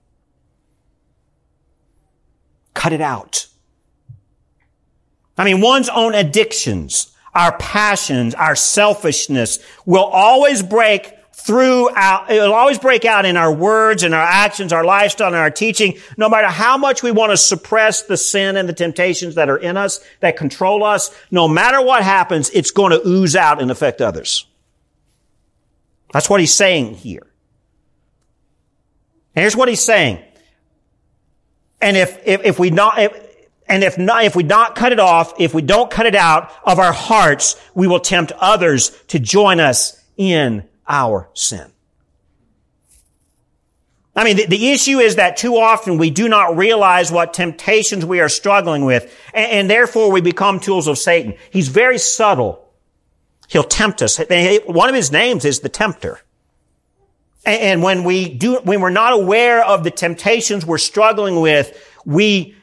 [2.74, 3.48] Cut it out.
[5.38, 11.14] I mean, one's own addictions, our passions, our selfishness will always break
[11.46, 15.36] through out, it'll always break out in our words and our actions, our lifestyle and
[15.36, 19.36] our teaching, no matter how much we want to suppress the sin and the temptations
[19.36, 23.36] that are in us, that control us, no matter what happens, it's going to ooze
[23.36, 24.48] out and affect others.
[26.14, 27.28] That's what he's saying here.
[29.36, 30.24] And here's what he's saying.
[31.80, 33.36] And if, if, if we not, if,
[33.68, 36.52] and if not, if we not cut it off, if we don't cut it out
[36.66, 41.72] of our hearts, we will tempt others to join us in our sin.
[44.16, 48.06] I mean, the, the, issue is that too often we do not realize what temptations
[48.06, 51.34] we are struggling with, and, and, therefore we become tools of Satan.
[51.52, 52.66] He's very subtle.
[53.50, 54.18] He'll tempt us.
[54.66, 56.22] One of his names is the tempter.
[57.46, 62.56] And when we do, when we're not aware of the temptations we're struggling with, we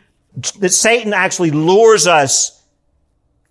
[0.58, 2.61] that Satan actually lures us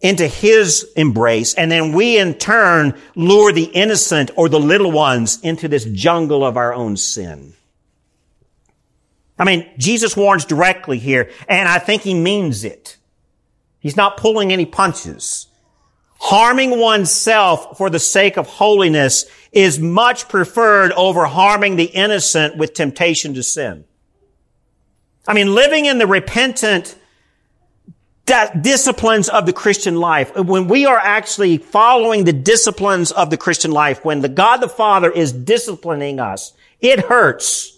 [0.02, 5.39] into his embrace, and then we in turn lure the innocent or the little ones
[5.41, 7.54] into this jungle of our own sin.
[9.38, 12.97] I mean, Jesus warns directly here, and I think he means it.
[13.80, 15.47] He's not pulling any punches.
[16.20, 22.76] Harming oneself for the sake of holiness is much preferred over harming the innocent with
[22.76, 23.86] temptation to sin.
[25.28, 26.95] I mean, living in the repentant
[28.61, 33.71] disciplines of the Christian life, when we are actually following the disciplines of the Christian
[33.71, 37.77] life, when the God the Father is disciplining us, it hurts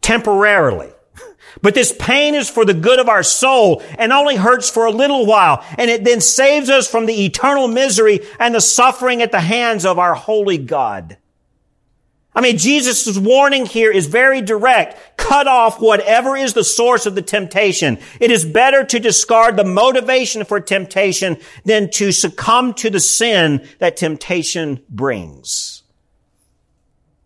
[0.00, 0.90] temporarily.
[1.62, 4.90] But this pain is for the good of our soul and only hurts for a
[4.90, 5.64] little while.
[5.76, 9.84] And it then saves us from the eternal misery and the suffering at the hands
[9.84, 11.16] of our holy God.
[12.34, 15.16] I mean, Jesus' warning here is very direct.
[15.16, 17.98] Cut off whatever is the source of the temptation.
[18.20, 23.66] It is better to discard the motivation for temptation than to succumb to the sin
[23.78, 25.82] that temptation brings.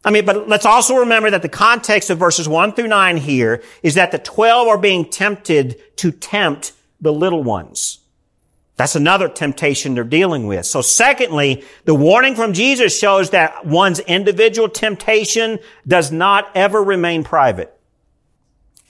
[0.06, 3.62] I mean, but let's also remember that the context of verses 1 through 9 here
[3.82, 7.98] is that the 12 are being tempted to tempt the little ones.
[8.76, 10.66] That's another temptation they're dealing with.
[10.66, 17.22] So secondly, the warning from Jesus shows that one's individual temptation does not ever remain
[17.22, 17.72] private.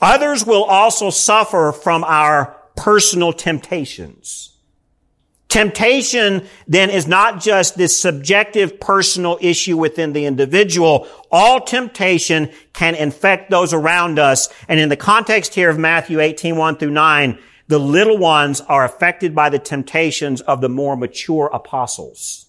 [0.00, 4.50] Others will also suffer from our personal temptations.
[5.48, 11.06] Temptation then is not just this subjective personal issue within the individual.
[11.30, 14.48] All temptation can infect those around us.
[14.66, 18.84] And in the context here of Matthew 18, 1 through 9, the little ones are
[18.84, 22.46] affected by the temptations of the more mature apostles.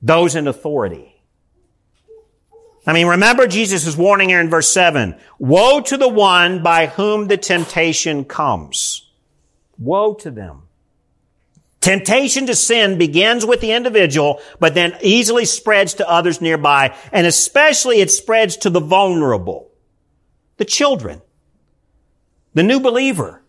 [0.00, 1.22] Those in authority.
[2.86, 5.14] I mean, remember Jesus' warning here in verse 7.
[5.38, 9.08] Woe to the one by whom the temptation comes.
[9.78, 10.62] Woe to them.
[11.80, 17.26] Temptation to sin begins with the individual, but then easily spreads to others nearby, and
[17.26, 19.70] especially it spreads to the vulnerable.
[20.56, 21.22] The children.
[22.54, 23.41] The new believer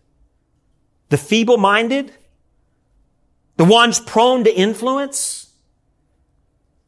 [1.13, 2.11] the feeble minded,
[3.57, 5.47] the ones prone to influence.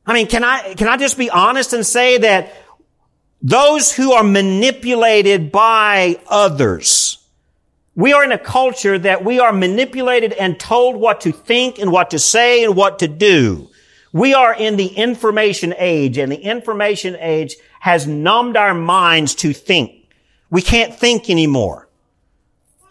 [0.04, 2.52] I mean, can I, can I just be honest and say that
[3.40, 7.20] those who are manipulated by others,
[7.94, 11.92] we are in a culture that we are manipulated and told what to think and
[11.92, 13.70] what to say and what to do.
[14.12, 19.54] We are in the information age and the information age has numbed our minds to
[19.54, 20.10] think.
[20.50, 21.85] We can't think anymore.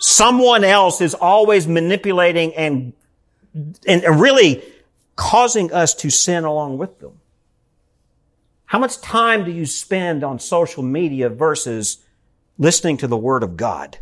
[0.06, 2.92] Someone else is always manipulating and,
[3.88, 4.62] and really
[5.16, 7.18] causing us to sin along with them.
[8.66, 12.04] How much time do you spend on social media versus
[12.58, 13.96] listening to the Word of God?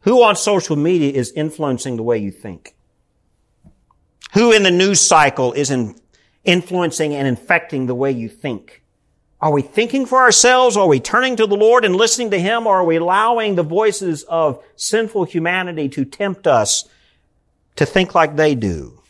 [0.00, 2.74] Who on social media is influencing the way you think?
[4.32, 5.94] Who in the news cycle is in
[6.42, 8.82] influencing and infecting the way you think?
[9.44, 10.74] Are we thinking for ourselves?
[10.74, 12.66] Are we turning to the Lord and listening to Him?
[12.66, 16.88] Or are we allowing the voices of sinful humanity to tempt us
[17.76, 19.02] to think like they do?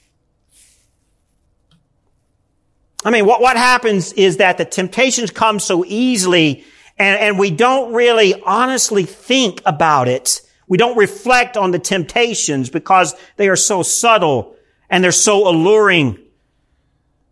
[3.05, 6.64] I mean, what, what happens is that the temptations come so easily
[6.99, 10.41] and, and we don't really honestly think about it.
[10.66, 14.57] We don't reflect on the temptations because they are so subtle
[14.91, 16.24] and they're so alluring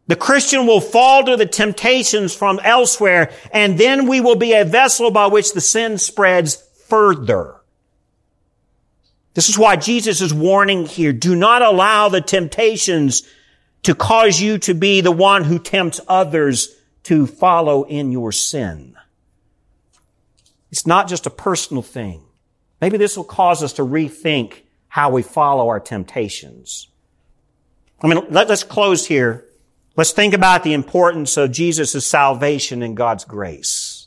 [0.08, 4.64] the Christian will fall to the temptations from elsewhere, and then we will be a
[4.64, 7.56] vessel by which the sin spreads further.
[9.34, 11.12] This is why Jesus is warning here.
[11.12, 13.22] Do not allow the temptations
[13.84, 16.74] to cause you to be the one who tempts others
[17.04, 18.96] to follow in your sin.
[20.70, 22.22] It's not just a personal thing.
[22.80, 26.88] Maybe this will cause us to rethink how we follow our temptations.
[28.02, 29.44] I mean, let, us close here
[29.96, 34.06] Let's think about the importance of Jesus' salvation and God's grace.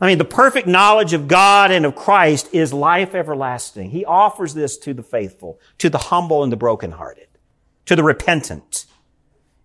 [0.00, 3.90] I mean, the perfect knowledge of God and of Christ is life everlasting.
[3.90, 7.28] He offers this to the faithful, to the humble and the brokenhearted,
[7.86, 8.86] to the repentant.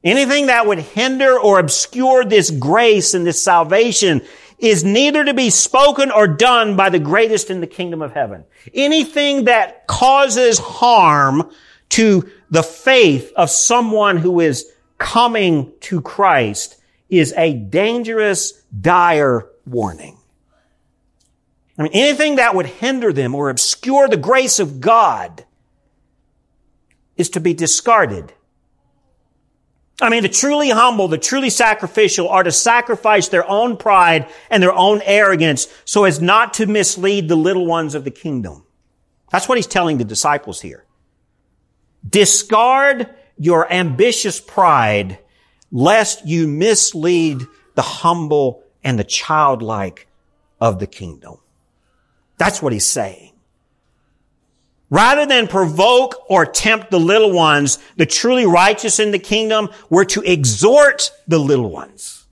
[0.04, 4.22] Anything that would hinder or obscure this grace and this salvation
[4.60, 8.44] is neither to be spoken or done by the greatest in the kingdom of heaven.
[8.74, 11.50] Anything that causes harm
[11.90, 20.18] to the faith of someone who is coming to Christ is a dangerous, dire warning.
[21.78, 25.46] I mean, anything that would hinder them or obscure the grace of God
[27.18, 28.34] is to be discarded.
[30.02, 34.62] I mean, the truly humble, the truly sacrificial are to sacrifice their own pride and
[34.62, 38.66] their own arrogance so as not to mislead the little ones of the kingdom.
[39.32, 40.85] That's what he's telling the disciples here.
[42.08, 45.20] Discard your ambitious pride
[45.72, 47.42] lest you mislead
[47.76, 50.08] the humble and the childlike
[50.62, 51.38] of the kingdom.
[52.38, 53.34] That's what he's saying.
[54.90, 60.06] Rather than provoke or tempt the little ones, the truly righteous in the kingdom, we're
[60.06, 62.25] to exhort the little ones.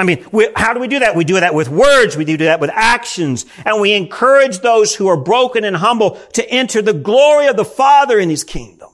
[0.00, 1.14] I mean, we, how do we do that?
[1.14, 2.16] We do that with words.
[2.16, 3.44] We do that with actions.
[3.66, 7.66] And we encourage those who are broken and humble to enter the glory of the
[7.66, 8.88] Father in His kingdom.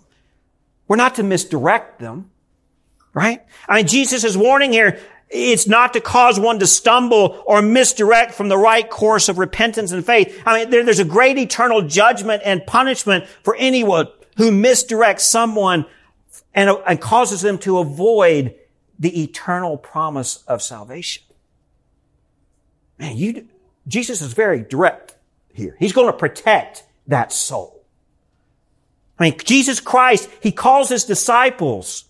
[0.89, 2.33] We're not to misdirect them,
[3.15, 3.41] right?
[3.69, 4.99] I mean, Jesus is warning here,
[5.31, 9.93] it's not to cause one to stumble or misdirect from the right course of repentance
[9.93, 10.43] and faith.
[10.45, 15.87] I mean, there, there's a great eternal judgment and punishment for anyone who misdirects someone
[16.53, 18.57] and, and causes them to avoid
[18.99, 21.23] the eternal promise of salvation.
[22.99, 23.49] Man, you,
[23.87, 25.17] Jesus is very direct
[25.53, 25.77] here.
[25.79, 27.85] He's going to protect that soul.
[29.19, 32.05] I mean, Jesus Christ, He calls His disciples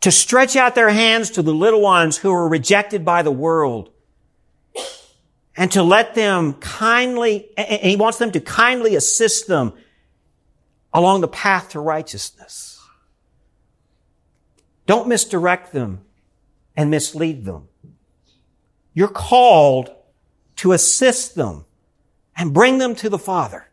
[0.00, 3.90] to stretch out their hands to the little ones who are rejected by the world
[5.56, 9.72] and to let them kindly, and he wants them to kindly assist them
[10.92, 12.77] along the path to righteousness.
[14.88, 16.00] Don't misdirect them
[16.74, 17.68] and mislead them.
[18.94, 19.90] You're called
[20.56, 21.66] to assist them
[22.34, 23.68] and bring them to the Father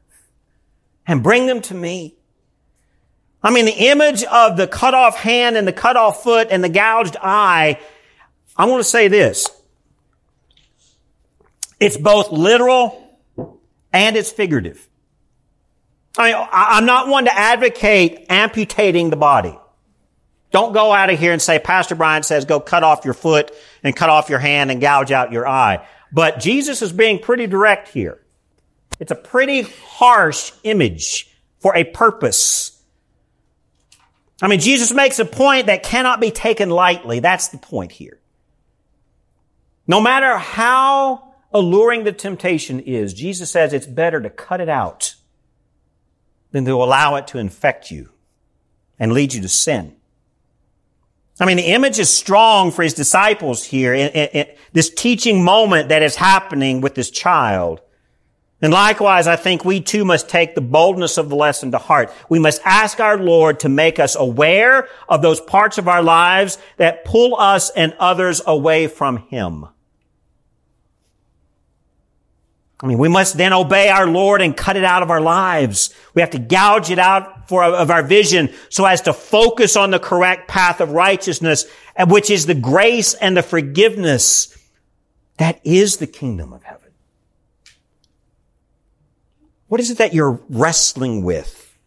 [1.07, 2.17] and bring them to me.
[3.41, 6.61] I mean, the image of the cut off hand and the cut off foot and
[6.61, 7.79] the gouged eye,
[8.57, 9.47] I want to say this.
[11.79, 13.17] It's both literal
[13.93, 14.85] and it's figurative.
[16.17, 19.57] I mean, I'm not one to advocate amputating the body.
[20.55, 23.51] Don't go out of here and say, Pastor Brian says go cut off your foot
[23.83, 25.85] and cut off your hand and gouge out your eye.
[26.13, 28.21] But Jesus is being pretty direct here.
[28.97, 31.29] It's a pretty harsh image
[31.59, 32.81] for a purpose.
[34.41, 37.19] I mean, Jesus makes a point that cannot be taken lightly.
[37.19, 38.21] That's the point here.
[39.85, 45.15] No matter how alluring the temptation is, Jesus says it's better to cut it out
[46.51, 48.11] than to allow it to infect you
[48.97, 49.97] and lead you to sin.
[51.39, 55.43] I mean, the image is strong for his disciples here in, in, in this teaching
[55.43, 57.81] moment that is happening with this child.
[58.61, 62.11] And likewise, I think we too must take the boldness of the lesson to heart.
[62.29, 66.57] We must ask our Lord to make us aware of those parts of our lives
[66.77, 69.67] that pull us and others away from Him.
[72.81, 75.93] I mean, we must then obey our Lord and cut it out of our lives.
[76.13, 79.91] We have to gouge it out for, of our vision so as to focus on
[79.91, 81.65] the correct path of righteousness,
[82.07, 84.55] which is the grace and the forgiveness
[85.37, 86.91] that is the kingdom of heaven.
[89.67, 91.77] What is it that you're wrestling with?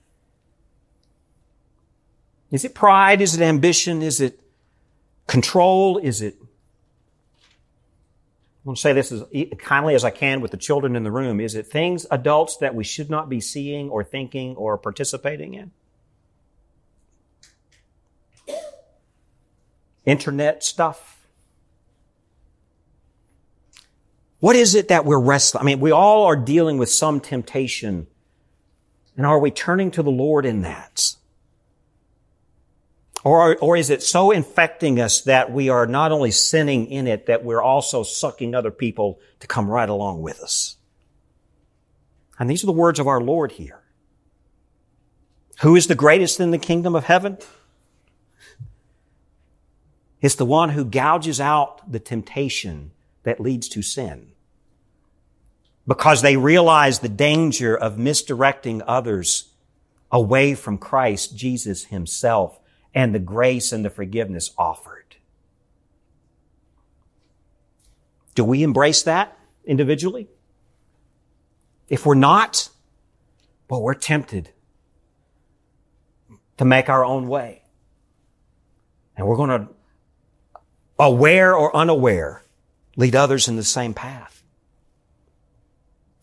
[2.50, 3.20] Is it pride?
[3.20, 4.02] Is it ambition?
[4.02, 4.40] Is it
[5.26, 5.98] control?
[5.98, 6.36] Is it
[8.68, 9.24] I want to say this as
[9.60, 11.40] kindly as I can with the children in the room.
[11.40, 15.70] Is it things, adults, that we should not be seeing or thinking or participating in?
[20.04, 21.26] Internet stuff?
[24.40, 25.62] What is it that we're wrestling?
[25.62, 28.06] I mean, we all are dealing with some temptation.
[29.16, 31.14] And are we turning to the Lord in that?
[33.24, 37.26] Or, or is it so infecting us that we are not only sinning in it,
[37.26, 40.76] that we're also sucking other people to come right along with us?
[42.38, 43.82] And these are the words of our Lord here.
[45.60, 47.38] Who is the greatest in the kingdom of heaven?
[50.20, 52.92] It's the one who gouges out the temptation
[53.24, 54.32] that leads to sin.
[55.86, 59.50] Because they realize the danger of misdirecting others
[60.12, 62.60] away from Christ Jesus himself
[62.94, 65.16] and the grace and the forgiveness offered.
[68.34, 70.28] Do we embrace that individually?
[71.88, 72.68] If we're not,
[73.68, 74.50] well, we're tempted
[76.58, 77.62] to make our own way.
[79.16, 79.68] And we're going to,
[80.98, 82.42] aware or unaware,
[82.96, 84.42] lead others in the same path.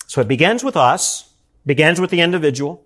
[0.08, 1.34] So it begins with us,
[1.66, 2.84] begins with the individual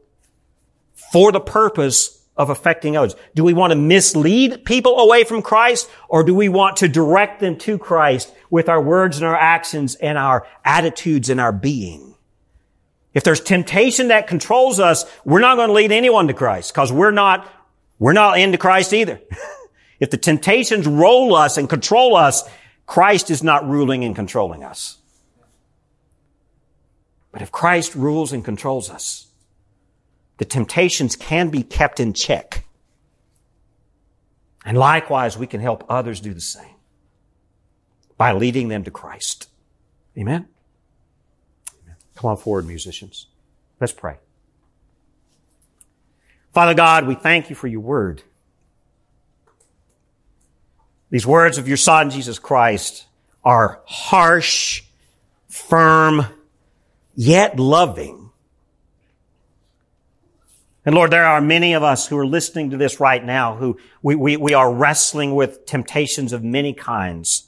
[1.11, 3.15] for the purpose of affecting others.
[3.35, 7.41] Do we want to mislead people away from Christ or do we want to direct
[7.41, 12.15] them to Christ with our words and our actions and our attitudes and our being?
[13.13, 16.91] If there's temptation that controls us, we're not going to lead anyone to Christ because
[16.91, 17.47] we're not
[17.99, 19.19] We're not into Christ either.
[19.99, 22.49] if the temptations roll us and control us,
[22.85, 24.97] Christ is not ruling and controlling us.
[27.33, 29.28] But if Christ rules and controls us,
[30.39, 32.65] the temptations can be kept in check.
[34.65, 36.75] And likewise, we can help others do the same
[38.17, 39.49] by leading them to Christ.
[40.17, 40.47] Amen?
[42.15, 43.27] Come on forward, musicians.
[43.79, 44.15] Let's pray.
[46.53, 48.23] Father God, we thank you for your word.
[51.09, 53.07] These words of your Son, Jesus Christ,
[53.43, 54.83] are harsh,
[55.47, 56.25] firm,
[57.15, 58.18] yet loving.
[60.89, 63.77] And Lord, there are many of us who are listening to this right now who
[64.01, 67.47] we, we, we are wrestling with temptations of many kinds.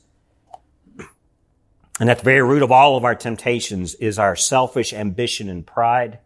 [2.00, 5.66] And at the very root of all of our temptations is our selfish ambition and
[5.66, 6.20] pride.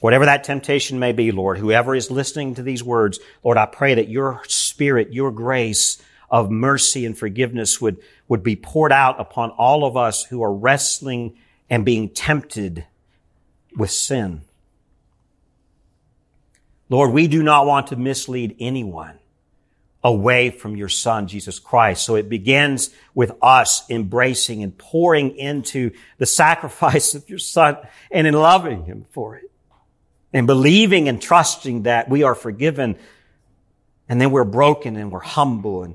[0.00, 3.92] Whatever that temptation may be, Lord, whoever is listening to these words, Lord, I pray
[3.92, 9.50] that your spirit, your grace of mercy and forgiveness would, would be poured out upon
[9.50, 11.36] all of us who are wrestling
[11.68, 12.86] and being tempted
[13.76, 14.44] with sin.
[16.88, 19.18] Lord, we do not want to mislead anyone
[20.02, 22.04] away from your son, Jesus Christ.
[22.04, 27.76] So it begins with us embracing and pouring into the sacrifice of your son
[28.10, 29.50] and in loving him for it
[30.32, 32.96] and believing and trusting that we are forgiven
[34.08, 35.94] and then we're broken and we're humble and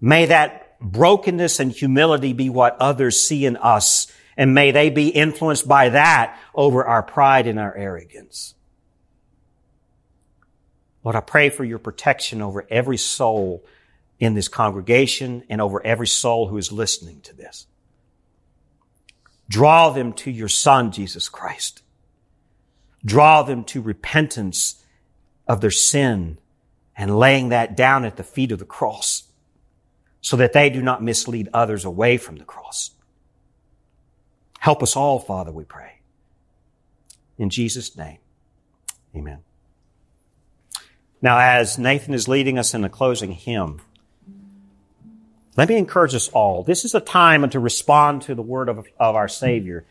[0.00, 5.08] may that brokenness and humility be what others see in us and may they be
[5.08, 8.55] influenced by that over our pride and our arrogance.
[11.06, 13.64] Lord, I pray for your protection over every soul
[14.18, 17.68] in this congregation and over every soul who is listening to this.
[19.48, 21.82] Draw them to your son, Jesus Christ.
[23.04, 24.84] Draw them to repentance
[25.46, 26.38] of their sin
[26.96, 29.28] and laying that down at the feet of the cross
[30.20, 32.90] so that they do not mislead others away from the cross.
[34.58, 36.00] Help us all, Father, we pray.
[37.38, 38.18] In Jesus' name,
[39.14, 39.45] amen.
[41.22, 43.80] Now, as Nathan is leading us in the closing hymn,
[45.56, 46.62] let me encourage us all.
[46.62, 49.86] This is a time to respond to the word of, of our Savior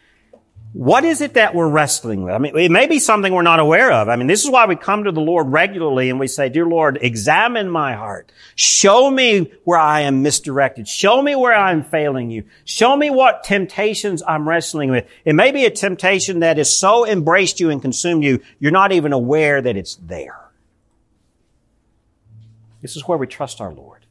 [0.76, 2.34] what is it that we're wrestling with?
[2.34, 4.10] I mean, it may be something we're not aware of.
[4.10, 6.66] I mean, this is why we come to the Lord regularly and we say, Dear
[6.66, 8.30] Lord, examine my heart.
[8.56, 10.90] Show me where I am misdirected.
[10.90, 12.44] Show me where I'm failing you.
[12.66, 15.08] Show me what temptations I'm wrestling with.
[15.24, 18.92] It may be a temptation that has so embraced you and consumed you, you're not
[18.92, 20.45] even aware that it's there.
[22.86, 24.06] This is where we trust our Lord.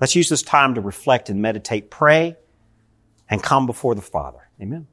[0.00, 2.36] Let's use this time to reflect and meditate, pray,
[3.28, 4.48] and come before the Father.
[4.62, 4.86] Amen.